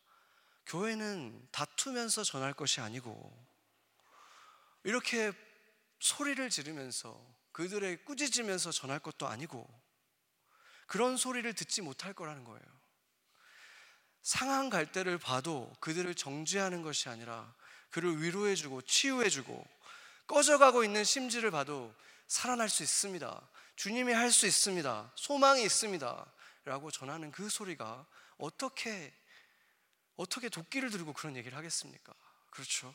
교회는 0.66 1.48
다투면서 1.50 2.22
전할 2.22 2.52
것이 2.52 2.82
아니고 2.82 3.34
이렇게 4.84 5.32
소리를 6.00 6.50
지르면서 6.50 7.18
그들의 7.52 8.04
꾸짖으면서 8.04 8.72
전할 8.72 8.98
것도 8.98 9.26
아니고 9.26 9.66
그런 10.86 11.16
소리를 11.16 11.50
듣지 11.54 11.80
못할 11.80 12.12
거라는 12.12 12.44
거예요. 12.44 12.62
상한 14.22 14.68
갈대를 14.68 15.16
봐도 15.16 15.72
그들을 15.80 16.14
정죄하는 16.14 16.82
것이 16.82 17.08
아니라 17.08 17.54
그를 17.88 18.22
위로해주고 18.22 18.82
치유해주고 18.82 19.66
꺼져가고 20.26 20.84
있는 20.84 21.04
심지를 21.04 21.50
봐도 21.50 21.94
살아날 22.28 22.68
수 22.68 22.82
있습니다. 22.82 23.48
주님이 23.76 24.12
할 24.12 24.30
수 24.30 24.46
있습니다. 24.46 25.10
소망이 25.14 25.62
있습니다. 25.64 26.26
라고 26.64 26.90
전하는 26.90 27.32
그 27.32 27.48
소리가 27.48 28.06
어떻게, 28.38 29.12
어떻게 30.16 30.48
도끼를 30.48 30.90
들고 30.90 31.12
그런 31.12 31.36
얘기를 31.36 31.56
하겠습니까? 31.56 32.12
그렇죠. 32.50 32.94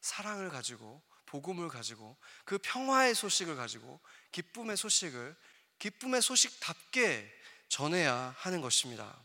사랑을 0.00 0.50
가지고, 0.50 1.02
복음을 1.26 1.68
가지고, 1.68 2.16
그 2.44 2.58
평화의 2.58 3.14
소식을 3.14 3.56
가지고, 3.56 4.00
기쁨의 4.32 4.76
소식을, 4.76 5.36
기쁨의 5.78 6.22
소식답게 6.22 7.32
전해야 7.68 8.34
하는 8.36 8.60
것입니다. 8.60 9.18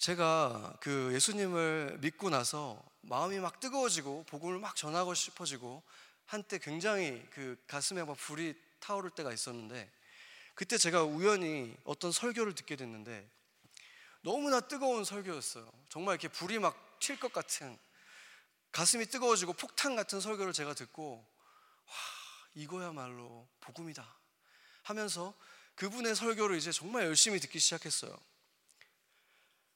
제가 0.00 0.78
그 0.80 1.12
예수님을 1.12 1.98
믿고 2.00 2.30
나서 2.30 2.82
마음이 3.02 3.38
막 3.38 3.60
뜨거워지고 3.60 4.24
복음을 4.24 4.58
막 4.58 4.74
전하고 4.74 5.12
싶어지고 5.12 5.82
한때 6.24 6.58
굉장히 6.58 7.22
그 7.30 7.62
가슴에 7.66 8.02
막 8.04 8.16
불이 8.16 8.54
타오를 8.80 9.10
때가 9.10 9.32
있었는데 9.32 9.90
그때 10.54 10.76
제가 10.78 11.04
우연히 11.04 11.76
어떤 11.84 12.12
설교를 12.12 12.54
듣게 12.54 12.76
됐는데 12.76 13.28
너무나 14.22 14.60
뜨거운 14.60 15.04
설교였어요. 15.04 15.70
정말 15.88 16.14
이렇게 16.14 16.28
불이 16.28 16.58
막 16.58 16.90
튈 17.00 17.18
것 17.18 17.32
같은 17.32 17.76
가슴이 18.72 19.06
뜨거워지고 19.06 19.54
폭탄 19.54 19.96
같은 19.96 20.20
설교를 20.20 20.52
제가 20.52 20.74
듣고 20.74 21.26
와 21.86 21.94
이거야말로 22.54 23.48
복음이다 23.60 24.06
하면서 24.84 25.34
그분의 25.74 26.14
설교를 26.14 26.56
이제 26.56 26.70
정말 26.70 27.06
열심히 27.06 27.40
듣기 27.40 27.58
시작했어요. 27.58 28.16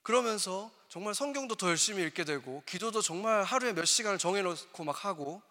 그러면서 0.03 0.71
정말 0.89 1.15
성경도 1.15 1.55
더 1.55 1.71
열심히 1.71 2.05
읽게 2.05 2.25
되고 2.25 2.63
기도도 2.67 3.01
정말 3.01 3.43
하루에 3.43 3.73
몇 3.73 3.87
시간을 3.87 4.19
정해놓고 4.19 4.85
막 4.85 5.05
하고 5.05 5.43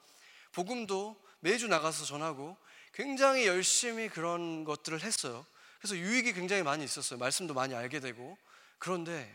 복음도 0.52 1.20
매주 1.40 1.68
나가서 1.68 2.06
전하고 2.06 2.56
굉장히 2.94 3.48
열심히 3.48 4.08
그런 4.08 4.64
것들을 4.64 5.02
했어요. 5.02 5.46
그래서 5.80 5.98
유익이 5.98 6.34
굉장히 6.34 6.64
많이 6.64 6.84
있었어요. 6.84 7.20
말씀도 7.20 7.54
많이 7.54 7.76
알게 7.76 8.00
되고 8.00 8.38
그런데 8.78 9.30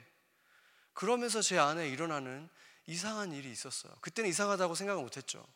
그러면서 0.95 1.43
제 1.43 1.59
안에 1.59 1.89
일어나는 1.89 2.49
이상한 2.87 3.33
일이 3.33 3.51
있었어요. 3.51 3.93
그때는 4.01 4.31
이상하다고 4.31 4.75
생각을 4.75 5.03
못 5.03 5.17
했죠. 5.17 5.47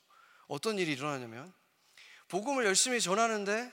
어떤 0.49 0.79
일이 0.79 0.93
일어나냐면 0.93 1.53
복음을 2.29 2.65
열심히 2.67 3.01
전하는데 3.01 3.73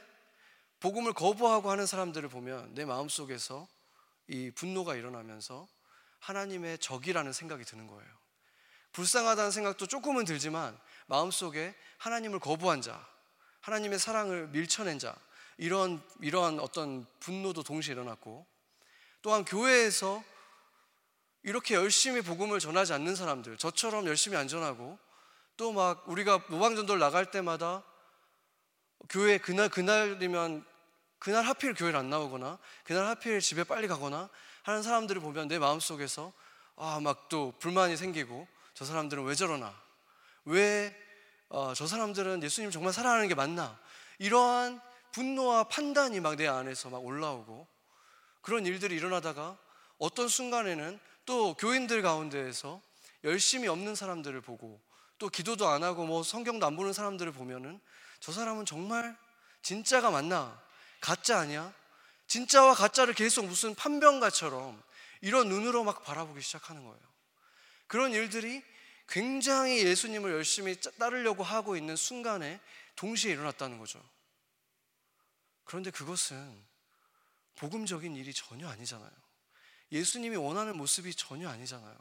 복음을 0.79 1.11
거부하고 1.13 1.69
하는 1.69 1.85
사람들을 1.85 2.29
보면 2.29 2.73
내 2.73 2.85
마음속에서 2.85 3.67
이 4.27 4.51
분노가 4.51 4.95
일어나면서 4.95 5.67
하나님의 6.19 6.79
적이라는 6.79 7.33
생각이 7.33 7.65
드는 7.65 7.87
거예요. 7.87 8.09
불쌍하다는 8.93 9.51
생각도 9.51 9.87
조금은 9.87 10.25
들지만 10.25 10.77
마음속에 11.07 11.75
하나님을 11.97 12.39
거부한 12.39 12.81
자, 12.81 13.05
하나님의 13.61 13.99
사랑을 13.99 14.47
밀쳐낸 14.47 14.99
자, 14.99 15.15
이런 15.57 16.01
이러한 16.21 16.59
어떤 16.59 17.05
분노도 17.19 17.63
동시에 17.63 17.93
일어났고 17.93 18.45
또한 19.21 19.43
교회에서 19.45 20.23
이렇게 21.43 21.75
열심히 21.75 22.21
복음을 22.21 22.59
전하지 22.59 22.93
않는 22.93 23.15
사람들, 23.15 23.57
저처럼 23.57 24.07
열심히 24.07 24.37
안 24.37 24.47
전하고 24.47 24.97
또 25.57 25.71
막 25.73 26.07
우리가 26.07 26.43
노방전도를 26.49 26.99
나갈 26.99 27.31
때마다 27.31 27.83
교회 29.09 29.37
그날 29.37 29.67
그날이면 29.69 30.65
그날 31.19 31.43
하필 31.43 31.73
교회를 31.73 31.99
안 31.99 32.09
나오거나 32.09 32.57
그날 32.85 33.05
하필 33.07 33.41
집에 33.41 33.65
빨리 33.65 33.87
가거나 33.89 34.29
하는 34.63 34.83
사람들을 34.83 35.21
보면 35.21 35.49
내 35.49 35.59
마음속에서 35.59 36.31
아, 36.77 36.99
막 37.01 37.27
또 37.27 37.53
불만이 37.59 37.97
생기고 37.97 38.47
저 38.73 38.85
사람들은 38.85 39.23
왜 39.25 39.35
저러나? 39.35 39.75
왜 40.45 40.95
저 41.49 41.57
어, 41.57 41.73
사람들은 41.73 42.43
예수님 42.43 42.69
정말 42.69 42.93
사랑하는 42.93 43.27
게 43.27 43.33
맞나? 43.33 43.79
이러한 44.19 44.79
분노와 45.11 45.63
판단이 45.63 46.19
막 46.19 46.35
내 46.35 46.47
안에서 46.47 46.89
막 46.89 47.03
올라오고 47.03 47.67
그런 48.41 48.65
일들이 48.67 48.95
일어나다가 48.95 49.57
어떤 49.97 50.27
순간에는 50.27 50.99
또 51.25 51.55
교인들 51.55 52.03
가운데에서 52.03 52.81
열심히 53.23 53.67
없는 53.67 53.95
사람들을 53.95 54.39
보고 54.41 54.79
또 55.17 55.27
기도도 55.27 55.67
안 55.67 55.83
하고 55.83 56.05
뭐 56.05 56.21
성경도 56.21 56.65
안 56.67 56.75
보는 56.75 56.93
사람들을 56.93 57.31
보면은 57.31 57.79
저 58.19 58.31
사람은 58.31 58.65
정말 58.65 59.17
진짜가 59.63 60.11
맞나? 60.11 60.61
가짜 61.01 61.39
아니야? 61.39 61.73
진짜와 62.27 62.75
가짜를 62.75 63.15
계속 63.15 63.45
무슨 63.45 63.73
판병가처럼 63.73 64.81
이런 65.21 65.49
눈으로 65.49 65.83
막 65.83 66.03
바라보기 66.03 66.41
시작하는 66.41 66.83
거예요. 66.83 66.99
그런 67.87 68.13
일들이 68.13 68.63
굉장히 69.09 69.83
예수님을 69.85 70.31
열심히 70.31 70.79
따르려고 70.99 71.43
하고 71.43 71.75
있는 71.75 71.95
순간에 71.95 72.59
동시에 72.95 73.33
일어났다는 73.33 73.79
거죠. 73.79 74.03
그런데 75.65 75.89
그것은 75.89 76.63
복음적인 77.55 78.15
일이 78.15 78.33
전혀 78.33 78.67
아니잖아요. 78.69 79.11
예수님이 79.91 80.35
원하는 80.35 80.77
모습이 80.77 81.15
전혀 81.15 81.49
아니잖아요. 81.49 81.97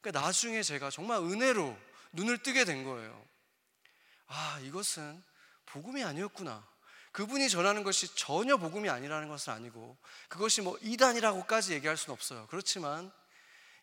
그러니까 0.00 0.20
나중에 0.20 0.62
제가 0.62 0.90
정말 0.90 1.18
은혜로 1.18 1.76
눈을 2.12 2.38
뜨게 2.42 2.64
된 2.64 2.84
거예요. 2.84 3.26
아, 4.26 4.60
이것은 4.62 5.22
복음이 5.66 6.04
아니었구나. 6.04 6.66
그분이 7.10 7.50
전하는 7.50 7.82
것이 7.82 8.14
전혀 8.14 8.56
복음이 8.56 8.88
아니라는 8.88 9.28
것은 9.28 9.52
아니고 9.52 9.98
그것이 10.28 10.62
뭐 10.62 10.78
이단이라고까지 10.80 11.74
얘기할 11.74 11.96
수는 11.96 12.14
없어요. 12.14 12.46
그렇지만 12.48 13.12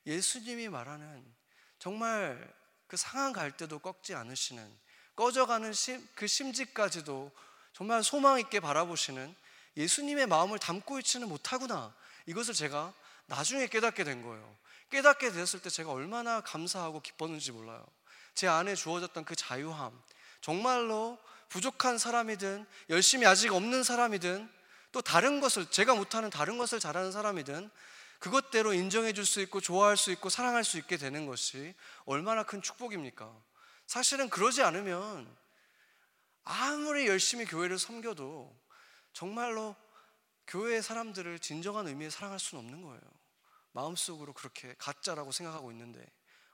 예수님이 0.06 0.69
말하는 0.69 1.38
정말 1.80 2.54
그 2.88 2.98
상한 2.98 3.34
갈 3.34 3.52
때도 3.52 3.80
꺾지 3.80 4.13
않으시는 4.15 4.72
꺼져가는 5.15 5.72
심, 5.74 6.08
그 6.15 6.28
심지까지도 6.28 7.32
정말 7.74 8.04
소망 8.04 8.39
있게 8.39 8.60
바라보시는 8.60 9.36
예수님의 9.78 10.28
마음을 10.28 10.60
담고 10.60 11.00
있지는 11.00 11.30
못하구나. 11.30 11.94
이것을 12.26 12.54
제가 12.54 12.94
나중에 13.26 13.68
깨닫게 13.68 14.04
된 14.04 14.22
거예요. 14.22 14.56
깨닫게 14.89 15.32
되었을 15.32 15.62
때 15.62 15.70
제가 15.70 15.92
얼마나 15.92 16.42
감사하고 16.42 17.02
기뻤는지 17.02 17.52
몰라요. 17.52 17.86
제 18.34 18.48
안에 18.48 18.76
주어졌던 18.76 19.26
그 19.26 19.36
자유함. 19.36 19.98
정말로 20.42 21.18
부족한 21.50 21.98
사람이든 21.98 22.65
열심히 22.89 23.26
아직 23.26 23.54
없는 23.54 23.84
사람이든 23.84 24.50
또 24.92 25.02
다른 25.02 25.39
것을 25.39 25.70
제가 25.70 25.96
못하는 25.96 26.30
다른 26.30 26.58
것을 26.58 26.80
잘하는 26.80 27.12
사람이든 27.12 27.70
그것대로 28.19 28.73
인정해 28.73 29.13
줄 29.13 29.25
수 29.25 29.41
있고 29.41 29.62
좋아할 29.62 29.97
수 29.97 30.12
있고 30.12 30.29
사랑할 30.29 30.63
수 30.63 30.77
있게 30.77 30.97
되는 30.97 31.25
것이 31.25 31.73
얼마나 32.05 32.43
큰 32.43 32.62
축복입니까? 32.62 33.34
사실은 33.88 34.29
그러지 34.29 34.62
않으면 34.62 35.36
아무리 36.43 37.08
열심히 37.08 37.45
교회를 37.45 37.79
섬겨도 37.79 38.55
정말로 39.13 39.75
교회의 40.47 40.82
사람들을 40.82 41.39
진정한 41.39 41.88
의미에 41.88 42.10
사랑할 42.10 42.39
수는 42.39 42.63
없는 42.63 42.82
거예요. 42.82 43.01
마음속으로 43.71 44.34
그렇게 44.34 44.73
가짜라고 44.77 45.32
생각하고 45.32 45.71
있는데 45.71 46.05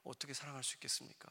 어떻게 0.03 0.33
사랑할 0.33 0.63
수 0.63 0.75
있겠습니까? 0.75 1.29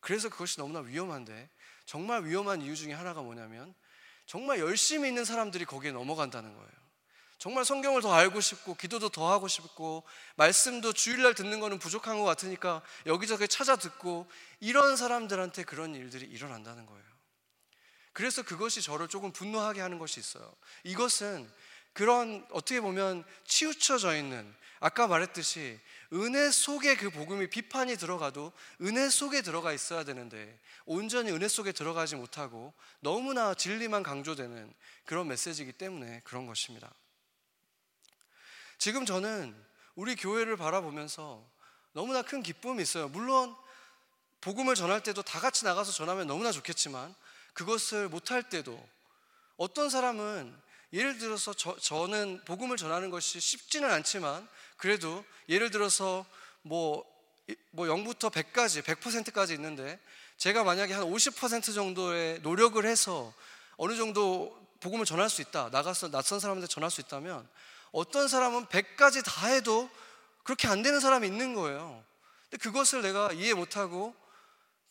그래서 0.00 0.28
그것이 0.28 0.58
너무나 0.58 0.80
위험한데 0.80 1.50
정말 1.84 2.24
위험한 2.24 2.62
이유 2.62 2.76
중에 2.76 2.92
하나가 2.92 3.22
뭐냐면 3.22 3.74
정말 4.26 4.60
열심히 4.60 5.08
있는 5.08 5.24
사람들이 5.24 5.64
거기에 5.64 5.92
넘어간다는 5.92 6.54
거예요. 6.54 6.79
정말 7.40 7.64
성경을 7.64 8.02
더 8.02 8.12
알고 8.12 8.42
싶고 8.42 8.74
기도도 8.74 9.08
더 9.08 9.32
하고 9.32 9.48
싶고 9.48 10.04
말씀도 10.36 10.92
주일날 10.92 11.34
듣는 11.34 11.58
거는 11.58 11.78
부족한 11.78 12.18
것 12.18 12.24
같으니까 12.24 12.82
여기저기 13.06 13.48
찾아 13.48 13.76
듣고 13.76 14.30
이런 14.60 14.94
사람들한테 14.94 15.64
그런 15.64 15.94
일들이 15.94 16.26
일어난다는 16.26 16.84
거예요. 16.84 17.02
그래서 18.12 18.42
그것이 18.42 18.82
저를 18.82 19.08
조금 19.08 19.32
분노하게 19.32 19.80
하는 19.80 19.98
것이 19.98 20.20
있어요. 20.20 20.54
이것은 20.84 21.50
그런 21.94 22.46
어떻게 22.50 22.78
보면 22.82 23.24
치우쳐져 23.46 24.16
있는 24.16 24.54
아까 24.78 25.06
말했듯이 25.06 25.80
은혜 26.12 26.50
속에 26.50 26.96
그 26.96 27.08
복음이 27.08 27.48
비판이 27.48 27.96
들어가도 27.96 28.52
은혜 28.82 29.08
속에 29.08 29.40
들어가 29.40 29.72
있어야 29.72 30.04
되는데 30.04 30.58
온전히 30.84 31.30
은혜 31.30 31.48
속에 31.48 31.72
들어가지 31.72 32.16
못하고 32.16 32.74
너무나 33.00 33.54
진리만 33.54 34.02
강조되는 34.02 34.74
그런 35.06 35.26
메시지이기 35.28 35.72
때문에 35.72 36.20
그런 36.24 36.46
것입니다. 36.46 36.92
지금 38.80 39.04
저는 39.04 39.54
우리 39.94 40.16
교회를 40.16 40.56
바라보면서 40.56 41.46
너무나 41.92 42.22
큰 42.22 42.42
기쁨이 42.42 42.80
있어요. 42.80 43.08
물론 43.08 43.54
복음을 44.40 44.74
전할 44.74 45.02
때도 45.02 45.22
다 45.22 45.38
같이 45.38 45.66
나가서 45.66 45.92
전하면 45.92 46.26
너무나 46.26 46.50
좋겠지만 46.50 47.14
그것을 47.52 48.08
못할 48.08 48.42
때도 48.42 48.82
어떤 49.58 49.90
사람은 49.90 50.56
예를 50.94 51.18
들어서 51.18 51.52
저, 51.52 51.76
저는 51.76 52.42
복음을 52.46 52.78
전하는 52.78 53.10
것이 53.10 53.38
쉽지는 53.38 53.90
않지만 53.90 54.48
그래도 54.78 55.26
예를 55.50 55.70
들어서 55.70 56.24
뭐, 56.62 57.04
뭐 57.72 57.84
0부터 57.84 58.32
100까지, 58.32 58.82
100%까지 58.82 59.52
있는데 59.52 60.00
제가 60.38 60.64
만약에 60.64 60.94
한 60.94 61.04
50% 61.04 61.74
정도의 61.74 62.40
노력을 62.40 62.82
해서 62.86 63.34
어느 63.76 63.94
정도 63.94 64.58
복음을 64.80 65.04
전할 65.04 65.28
수 65.28 65.42
있다. 65.42 65.68
나가서 65.70 66.10
낯선 66.10 66.40
사람한테 66.40 66.66
전할 66.66 66.90
수 66.90 67.02
있다면 67.02 67.46
어떤 67.92 68.28
사람은 68.28 68.66
100가지 68.66 69.24
다 69.24 69.48
해도 69.48 69.90
그렇게 70.42 70.68
안 70.68 70.82
되는 70.82 71.00
사람이 71.00 71.26
있는 71.26 71.54
거예요. 71.54 72.04
근데 72.48 72.62
그것을 72.62 73.02
내가 73.02 73.32
이해 73.32 73.54
못하고 73.54 74.14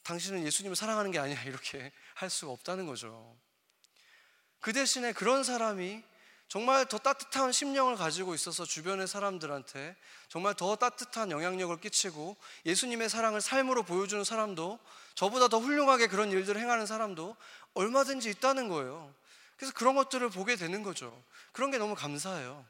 당신은 0.04 0.46
예수님을 0.46 0.76
사랑하는 0.76 1.12
게 1.12 1.20
아니야. 1.20 1.42
이렇게 1.44 1.92
할 2.16 2.30
수가 2.30 2.52
없다는 2.52 2.88
거죠. 2.88 3.36
그 4.60 4.74
대신에 4.74 5.14
그런 5.14 5.44
사람이 5.44 6.04
정말 6.48 6.88
더 6.88 6.98
따뜻한 6.98 7.52
심령을 7.52 7.96
가지고 7.96 8.34
있어서 8.34 8.66
주변의 8.66 9.08
사람들한테 9.08 9.96
정말 10.30 10.56
더 10.56 10.76
따뜻한 10.76 11.30
영향력을 11.30 11.80
끼치고 11.80 12.36
예수님의 12.66 13.08
사랑을 13.08 13.40
삶으로 13.40 13.84
보여주는 13.84 14.24
사람도 14.24 14.80
저보다 15.14 15.48
더 15.48 15.60
훌륭하게 15.60 16.08
그런 16.08 16.32
일들을 16.32 16.60
행하는 16.60 16.88
사람도 16.88 17.36
얼마든지 17.76 18.30
있다는 18.32 18.68
거예요. 18.68 19.14
그래서 19.58 19.74
그런 19.76 19.94
것들을 19.94 20.28
보게 20.30 20.56
되는 20.56 20.82
거죠. 20.82 21.24
그런 21.52 21.70
게 21.70 21.78
너무 21.78 21.94
감사해요. 21.94 22.66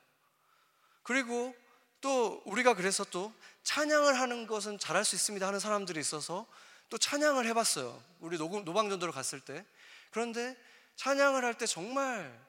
그리고 1.09 1.55
또 2.01 2.39
우리가 2.45 2.75
그래서 2.75 3.03
또 3.03 3.33
찬양을 3.63 4.19
하는 4.19 4.45
것은 4.45 4.77
잘할 4.77 5.03
수 5.03 5.15
있습니다 5.15 5.47
하는 5.47 5.59
사람들이 5.59 5.99
있어서 5.99 6.45
또 6.87 6.99
찬양을 6.99 7.47
해봤어요. 7.47 7.99
우리 8.19 8.37
노방전도를 8.37 9.11
갔을 9.11 9.39
때. 9.39 9.65
그런데 10.11 10.55
찬양을 10.97 11.43
할 11.43 11.55
때 11.55 11.65
정말 11.65 12.39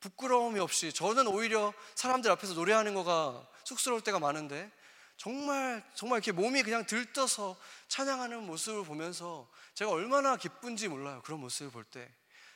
부끄러움이 0.00 0.60
없이 0.60 0.92
저는 0.92 1.26
오히려 1.26 1.72
사람들 1.94 2.30
앞에서 2.32 2.52
노래하는 2.52 2.92
거가 2.92 3.48
쑥스러울 3.64 4.02
때가 4.02 4.18
많은데 4.18 4.70
정말 5.16 5.82
정말 5.94 6.18
이렇게 6.18 6.32
몸이 6.32 6.64
그냥 6.64 6.84
들떠서 6.84 7.56
찬양하는 7.88 8.42
모습을 8.42 8.84
보면서 8.84 9.48
제가 9.72 9.90
얼마나 9.90 10.36
기쁜지 10.36 10.88
몰라요. 10.88 11.22
그런 11.24 11.40
모습을 11.40 11.72
볼 11.72 11.84
때. 11.84 12.12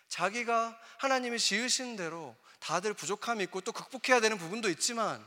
자기가 0.09 0.79
하나님이 0.99 1.39
지으신 1.39 1.97
대로 1.97 2.37
다들 2.61 2.93
부족함이 2.93 3.45
있고 3.45 3.63
또 3.63 3.73
극복해야 3.73 4.21
되는 4.21 4.37
부분도 4.37 4.69
있지만 4.69 5.27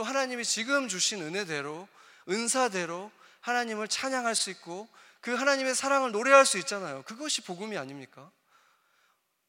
또 0.00 0.04
하나님이 0.04 0.46
지금 0.46 0.88
주신 0.88 1.20
은혜대로 1.20 1.86
은사대로 2.26 3.12
하나님을 3.42 3.86
찬양할 3.86 4.34
수 4.34 4.48
있고 4.48 4.88
그 5.20 5.34
하나님의 5.34 5.74
사랑을 5.74 6.10
노래할 6.10 6.46
수 6.46 6.56
있잖아요. 6.56 7.02
그것이 7.02 7.42
복음이 7.42 7.76
아닙니까? 7.76 8.30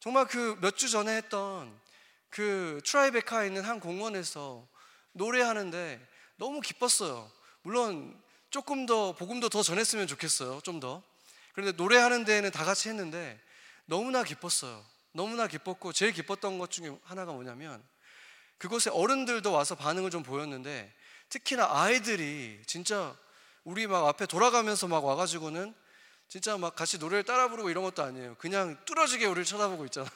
정말 0.01 0.27
그 0.27 0.57
몇 0.59 0.75
주 0.75 0.89
전에 0.89 1.15
했던 1.15 1.73
그 2.29 2.81
트라이베카에 2.85 3.47
있는 3.47 3.63
한 3.63 3.79
공원에서 3.79 4.67
노래하는데 5.13 6.05
너무 6.35 6.59
기뻤어요. 6.59 7.31
물론 7.61 8.21
조금 8.49 8.85
더 8.85 9.13
복음도 9.15 9.47
더 9.47 9.63
전했으면 9.63 10.05
좋겠어요. 10.05 10.59
좀 10.65 10.81
더. 10.81 11.01
그런데 11.53 11.71
노래하는 11.77 12.25
데에는 12.25 12.51
다 12.51 12.65
같이 12.65 12.89
했는데 12.89 13.39
너무나 13.85 14.25
기뻤어요. 14.25 14.83
너무나 15.13 15.47
기뻤고 15.47 15.93
제일 15.93 16.11
기뻤던 16.11 16.59
것 16.59 16.69
중에 16.71 16.93
하나가 17.05 17.31
뭐냐면 17.31 17.81
그곳에 18.62 18.91
어른들도 18.91 19.51
와서 19.51 19.74
반응을 19.74 20.12
좀 20.12 20.22
보였는데 20.22 20.93
특히나 21.30 21.68
아이들이 21.68 22.62
진짜 22.68 23.18
우리 23.64 23.88
막 23.88 24.05
앞에 24.05 24.28
돌아가면서 24.28 24.88
막 24.88 25.03
와가지고는 25.03 25.74
진짜 26.28 26.59
막 26.59 26.76
같이 26.76 26.99
노래를 26.99 27.24
따라 27.24 27.49
부르고 27.49 27.72
이런 27.72 27.84
것도 27.84 28.03
아니에요. 28.03 28.36
그냥 28.38 28.78
뚫어지게 28.86 29.26
우리를 29.26 29.45
쳐다보고 29.45 29.86
있잖아. 29.86 30.07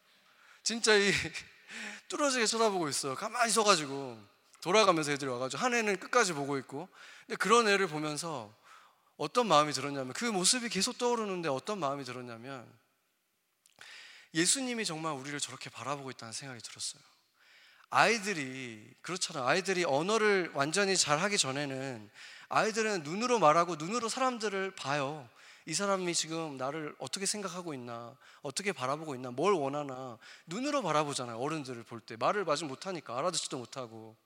진짜 0.64 0.94
이 0.94 1.12
뚫어지게 2.08 2.46
쳐다보고 2.46 2.88
있어. 2.88 3.14
가만히 3.14 3.52
서가지고 3.52 4.18
돌아가면서 4.62 5.12
애들이 5.12 5.30
와가지고 5.30 5.62
한 5.62 5.74
애는 5.74 6.00
끝까지 6.00 6.32
보고 6.32 6.56
있고. 6.56 6.88
근데 7.26 7.36
그런 7.36 7.68
애를 7.68 7.88
보면서 7.88 8.54
어떤 9.18 9.46
마음이 9.48 9.74
들었냐면 9.74 10.14
그 10.14 10.24
모습이 10.24 10.70
계속 10.70 10.96
떠오르는데 10.96 11.50
어떤 11.50 11.78
마음이 11.78 12.04
들었냐면 12.04 12.66
예수님이 14.32 14.86
정말 14.86 15.12
우리를 15.12 15.38
저렇게 15.40 15.68
바라보고 15.68 16.10
있다는 16.10 16.32
생각이 16.32 16.62
들었어요. 16.62 17.11
아이들이 17.94 18.82
그렇잖아. 19.02 19.46
아이들이 19.46 19.84
언어를 19.84 20.50
완전히 20.54 20.96
잘 20.96 21.18
하기 21.18 21.36
전에는 21.36 22.10
아이들은 22.48 23.02
눈으로 23.02 23.38
말하고 23.38 23.76
눈으로 23.76 24.08
사람들을 24.08 24.70
봐요. 24.70 25.28
이 25.66 25.74
사람이 25.74 26.14
지금 26.14 26.56
나를 26.56 26.96
어떻게 26.98 27.26
생각하고 27.26 27.74
있나, 27.74 28.16
어떻게 28.40 28.72
바라보고 28.72 29.14
있나, 29.14 29.30
뭘 29.30 29.52
원하나, 29.52 30.16
눈으로 30.46 30.82
바라보잖아요. 30.82 31.36
어른들을 31.38 31.82
볼 31.82 32.00
때. 32.00 32.16
말을 32.16 32.46
마지 32.46 32.64
못하니까, 32.64 33.18
알아듣지도 33.18 33.58
못하고. 33.58 34.16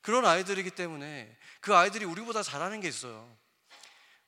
그런 0.00 0.24
아이들이기 0.24 0.70
때문에 0.70 1.36
그 1.60 1.74
아이들이 1.74 2.06
우리보다 2.06 2.42
잘하는 2.42 2.80
게 2.80 2.88
있어요. 2.88 3.30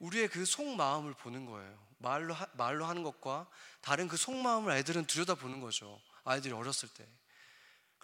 우리의 0.00 0.28
그 0.28 0.44
속마음을 0.44 1.14
보는 1.14 1.46
거예요. 1.46 1.78
말로, 1.96 2.34
하, 2.34 2.46
말로 2.52 2.84
하는 2.84 3.02
것과 3.02 3.46
다른 3.80 4.06
그 4.06 4.18
속마음을 4.18 4.70
아이들은 4.70 5.06
들여다 5.06 5.34
보는 5.36 5.62
거죠. 5.62 5.98
아이들이 6.24 6.52
어렸을 6.52 6.90
때. 6.90 7.06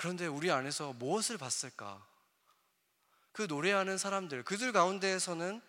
그런데 0.02 0.26
우리 0.26 0.50
안에서 0.50 0.92
무엇을 0.94 1.38
봤을까? 1.38 2.04
그 3.30 3.42
노래하는 3.42 3.98
사람들, 3.98 4.42
그들 4.42 4.72
가운데에서는 4.72 5.62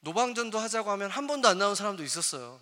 노방전도 0.00 0.58
하자고 0.58 0.90
하면 0.90 1.10
한 1.10 1.26
번도 1.26 1.48
안 1.48 1.56
나온 1.56 1.74
사람도 1.74 2.02
있었어요. 2.02 2.60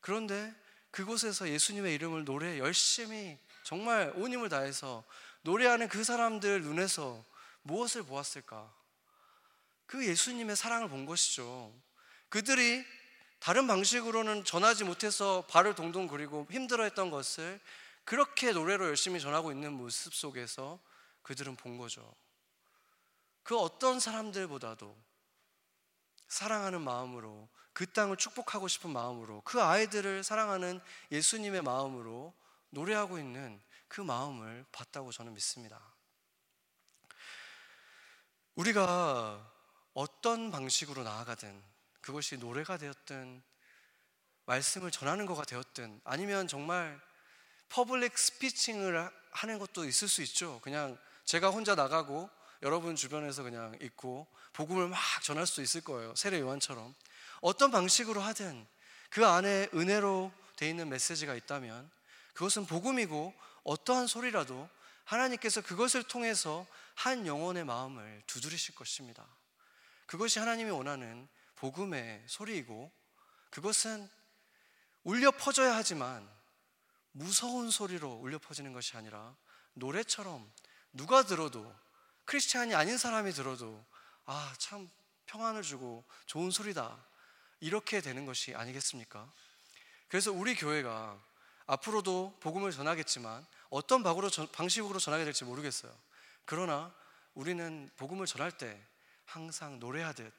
그런데 0.00 0.54
그곳에서 0.92 1.50
예수님의 1.50 1.94
이름을 1.96 2.24
노래 2.24 2.58
열심히 2.58 3.36
정말 3.64 4.10
온 4.16 4.32
힘을 4.32 4.48
다해서 4.48 5.04
노래하는 5.42 5.88
그 5.88 6.02
사람들 6.02 6.62
눈에서 6.62 7.22
무엇을 7.60 8.02
보았을까? 8.04 8.72
그 9.84 10.06
예수님의 10.06 10.56
사랑을 10.56 10.88
본 10.88 11.04
것이죠. 11.04 11.70
그들이 12.30 12.82
다른 13.40 13.66
방식으로는 13.66 14.46
전하지 14.46 14.84
못해서 14.84 15.44
발을 15.50 15.74
동동 15.74 16.06
그리고 16.06 16.46
힘들어했던 16.50 17.10
것을 17.10 17.60
그렇게 18.08 18.52
노래로 18.52 18.86
열심히 18.86 19.20
전하고 19.20 19.52
있는 19.52 19.74
모습 19.74 20.14
속에서 20.14 20.80
그들은 21.20 21.56
본 21.56 21.76
거죠. 21.76 22.16
그 23.42 23.54
어떤 23.58 24.00
사람들보다도 24.00 24.96
사랑하는 26.26 26.80
마음으로 26.80 27.50
그 27.74 27.84
땅을 27.92 28.16
축복하고 28.16 28.66
싶은 28.66 28.88
마음으로 28.88 29.42
그 29.42 29.60
아이들을 29.60 30.24
사랑하는 30.24 30.80
예수님의 31.12 31.60
마음으로 31.60 32.32
노래하고 32.70 33.18
있는 33.18 33.60
그 33.88 34.00
마음을 34.00 34.64
봤다고 34.72 35.12
저는 35.12 35.34
믿습니다. 35.34 35.78
우리가 38.54 39.52
어떤 39.92 40.50
방식으로 40.50 41.02
나아가든 41.02 41.62
그것이 42.00 42.38
노래가 42.38 42.78
되었든 42.78 43.42
말씀을 44.46 44.90
전하는 44.90 45.26
거가 45.26 45.44
되었든 45.44 46.00
아니면 46.04 46.48
정말 46.48 47.06
public 47.68 48.16
speeching을 48.18 49.10
하는 49.30 49.58
것도 49.58 49.84
있을 49.84 50.08
수 50.08 50.22
있죠. 50.22 50.60
그냥 50.62 50.98
제가 51.24 51.50
혼자 51.50 51.74
나가고 51.74 52.30
여러분 52.62 52.96
주변에서 52.96 53.42
그냥 53.42 53.76
있고 53.82 54.26
복음을 54.52 54.88
막 54.88 54.98
전할 55.22 55.46
수 55.46 55.62
있을 55.62 55.82
거예요. 55.82 56.14
세례 56.16 56.40
요한처럼. 56.40 56.94
어떤 57.40 57.70
방식으로 57.70 58.20
하든 58.20 58.66
그 59.10 59.26
안에 59.26 59.68
은혜로 59.74 60.32
돼 60.56 60.68
있는 60.68 60.88
메시지가 60.88 61.34
있다면 61.34 61.88
그것은 62.34 62.66
복음이고 62.66 63.32
어떠한 63.64 64.06
소리라도 64.06 64.68
하나님께서 65.04 65.60
그것을 65.60 66.02
통해서 66.02 66.66
한 66.94 67.26
영혼의 67.26 67.64
마음을 67.64 68.22
두드리실 68.26 68.74
것입니다. 68.74 69.24
그것이 70.06 70.38
하나님이 70.38 70.70
원하는 70.70 71.28
복음의 71.56 72.24
소리이고 72.26 72.90
그것은 73.50 74.08
울려 75.04 75.30
퍼져야 75.30 75.74
하지만 75.74 76.28
무서운 77.18 77.70
소리로 77.70 78.12
울려 78.14 78.38
퍼지는 78.38 78.72
것이 78.72 78.96
아니라 78.96 79.34
노래처럼 79.74 80.48
누가 80.92 81.24
들어도 81.24 81.74
크리스찬이 82.24 82.74
아닌 82.74 82.96
사람이 82.96 83.32
들어도 83.32 83.84
아, 84.24 84.54
참 84.58 84.88
평안을 85.26 85.62
주고 85.62 86.04
좋은 86.26 86.50
소리다. 86.50 86.96
이렇게 87.60 88.00
되는 88.00 88.24
것이 88.24 88.54
아니겠습니까? 88.54 89.30
그래서 90.06 90.30
우리 90.30 90.54
교회가 90.54 91.20
앞으로도 91.66 92.38
복음을 92.40 92.70
전하겠지만 92.70 93.44
어떤 93.70 94.02
방식으로 94.52 95.00
전하게 95.00 95.24
될지 95.24 95.44
모르겠어요. 95.44 95.92
그러나 96.44 96.94
우리는 97.34 97.90
복음을 97.96 98.26
전할 98.26 98.52
때 98.52 98.80
항상 99.24 99.80
노래하듯 99.80 100.32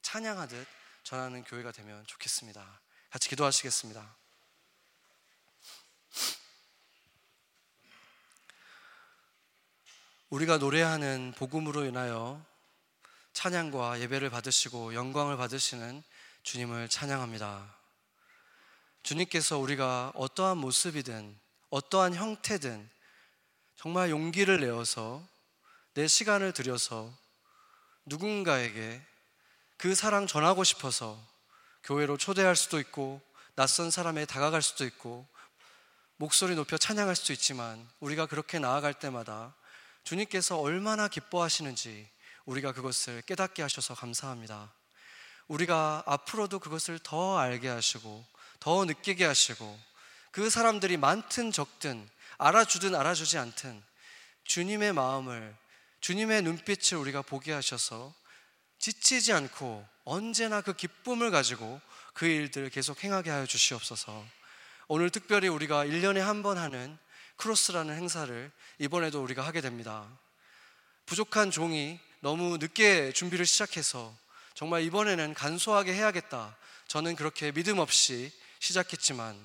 찬양하듯 0.00 0.66
전하는 1.02 1.44
교회가 1.44 1.72
되면 1.72 2.06
좋겠습니다. 2.06 2.80
같이 3.10 3.28
기도하시겠습니다. 3.28 4.25
우리가 10.30 10.58
노래하는 10.58 11.32
복음으로 11.36 11.84
인하여 11.84 12.44
찬양과 13.32 14.00
예배를 14.00 14.28
받으시고 14.28 14.94
영광을 14.94 15.36
받으시는 15.36 16.02
주님을 16.42 16.88
찬양합니다. 16.88 17.76
주님께서 19.04 19.58
우리가 19.58 20.10
어떠한 20.16 20.58
모습이든 20.58 21.38
어떠한 21.70 22.16
형태든 22.16 22.90
정말 23.76 24.10
용기를 24.10 24.60
내어서 24.60 25.24
내 25.94 26.08
시간을 26.08 26.52
들여서 26.52 27.12
누군가에게 28.06 29.00
그 29.76 29.94
사랑 29.94 30.26
전하고 30.26 30.64
싶어서 30.64 31.24
교회로 31.84 32.16
초대할 32.16 32.56
수도 32.56 32.80
있고 32.80 33.20
낯선 33.54 33.92
사람에 33.92 34.24
다가갈 34.24 34.60
수도 34.60 34.84
있고 34.84 35.28
목소리 36.16 36.56
높여 36.56 36.76
찬양할 36.76 37.14
수도 37.14 37.32
있지만 37.32 37.88
우리가 38.00 38.26
그렇게 38.26 38.58
나아갈 38.58 38.92
때마다 38.92 39.54
주님께서 40.06 40.60
얼마나 40.60 41.08
기뻐하시는지 41.08 42.08
우리가 42.44 42.70
그것을 42.72 43.22
깨닫게 43.22 43.60
하셔서 43.60 43.94
감사합니다. 43.96 44.72
우리가 45.48 46.04
앞으로도 46.06 46.60
그것을 46.60 47.00
더 47.02 47.38
알게 47.38 47.66
하시고 47.66 48.24
더 48.60 48.84
느끼게 48.84 49.24
하시고 49.24 49.76
그 50.30 50.48
사람들이 50.48 50.96
많든 50.96 51.50
적든 51.50 52.08
알아주든 52.38 52.94
알아주지 52.94 53.36
않든 53.36 53.82
주님의 54.44 54.92
마음을 54.92 55.56
주님의 56.00 56.42
눈빛을 56.42 56.98
우리가 56.98 57.22
보게 57.22 57.52
하셔서 57.52 58.14
지치지 58.78 59.32
않고 59.32 59.84
언제나 60.04 60.60
그 60.60 60.72
기쁨을 60.72 61.32
가지고 61.32 61.80
그 62.14 62.26
일들을 62.26 62.70
계속 62.70 63.02
행하게 63.02 63.30
하여 63.30 63.44
주시옵소서. 63.44 64.24
오늘 64.86 65.10
특별히 65.10 65.48
우리가 65.48 65.84
1년에 65.84 66.18
한 66.18 66.44
번 66.44 66.58
하는 66.58 66.96
크로스라는 67.36 67.94
행사를 67.94 68.50
이번에도 68.78 69.22
우리가 69.22 69.42
하게 69.42 69.60
됩니다. 69.60 70.06
부족한 71.06 71.50
종이 71.50 71.98
너무 72.20 72.58
늦게 72.58 73.12
준비를 73.12 73.46
시작해서 73.46 74.14
정말 74.54 74.82
이번에는 74.82 75.34
간소하게 75.34 75.94
해야겠다. 75.94 76.56
저는 76.88 77.16
그렇게 77.16 77.52
믿음 77.52 77.78
없이 77.78 78.32
시작했지만 78.58 79.36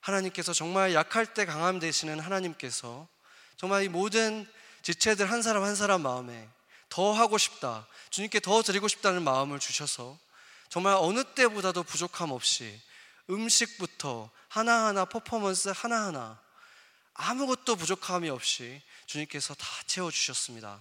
하나님께서 0.00 0.52
정말 0.52 0.94
약할 0.94 1.26
때 1.26 1.44
강함 1.44 1.78
되시는 1.78 2.20
하나님께서 2.20 3.08
정말 3.56 3.84
이 3.84 3.88
모든 3.88 4.46
지체들 4.82 5.30
한 5.30 5.42
사람 5.42 5.62
한 5.62 5.74
사람 5.74 6.02
마음에 6.02 6.48
더 6.88 7.12
하고 7.12 7.38
싶다. 7.38 7.86
주님께 8.10 8.40
더 8.40 8.62
드리고 8.62 8.86
싶다는 8.86 9.22
마음을 9.22 9.58
주셔서 9.58 10.18
정말 10.68 10.94
어느 10.98 11.24
때보다도 11.24 11.82
부족함 11.82 12.30
없이 12.30 12.80
음식부터 13.30 14.30
하나하나 14.48 15.04
퍼포먼스 15.04 15.72
하나하나 15.74 16.38
아무것도 17.14 17.76
부족함이 17.76 18.28
없이 18.28 18.82
주님께서 19.06 19.54
다 19.54 19.66
채워주셨습니다. 19.86 20.80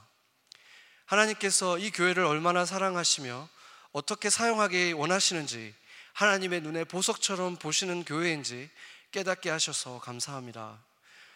하나님께서 1.05 1.77
이 1.77 1.91
교회를 1.91 2.25
얼마나 2.25 2.65
사랑하시며 2.65 3.49
어떻게 3.91 4.29
사용하기 4.29 4.93
원하시는지 4.93 5.73
하나님의 6.13 6.61
눈에 6.61 6.83
보석처럼 6.83 7.57
보시는 7.57 8.03
교회인지 8.03 8.69
깨닫게 9.11 9.49
하셔서 9.49 9.99
감사합니다. 9.99 10.83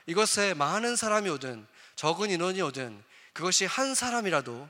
이것에 0.08 0.54
많은 0.54 0.96
사람이 0.96 1.30
오든 1.30 1.68
적은 1.96 2.32
인원이 2.32 2.62
오든 2.62 3.04
그것이 3.34 3.66
한 3.66 3.94
사람이라도 3.94 4.68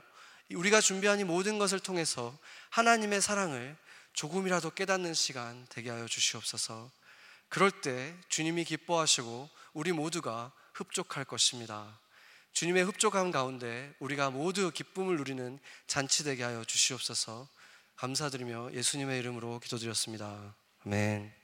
우리가 0.54 0.80
준비한 0.80 1.20
이 1.20 1.24
모든 1.24 1.58
것을 1.58 1.78
통해서 1.78 2.36
하나님의 2.70 3.20
사랑을 3.22 3.76
조금이라도 4.12 4.70
깨닫는 4.70 5.14
시간 5.14 5.66
되게 5.70 5.90
하여 5.90 6.06
주시옵소서. 6.06 6.90
그럴 7.48 7.70
때 7.70 8.14
주님이 8.28 8.64
기뻐하시고 8.64 9.48
우리 9.78 9.92
모두가 9.92 10.50
흡족할 10.74 11.24
것입니다. 11.24 12.00
주님의 12.52 12.82
흡족함 12.82 13.30
가운데 13.30 13.94
우리가 14.00 14.30
모두 14.30 14.72
기쁨을 14.72 15.16
누리는 15.18 15.60
잔치 15.86 16.24
되게 16.24 16.42
하여 16.42 16.64
주시옵소서. 16.64 17.48
감사드리며 17.94 18.72
예수님의 18.72 19.20
이름으로 19.20 19.60
기도드렸습니다. 19.60 20.56
아멘. 20.84 21.37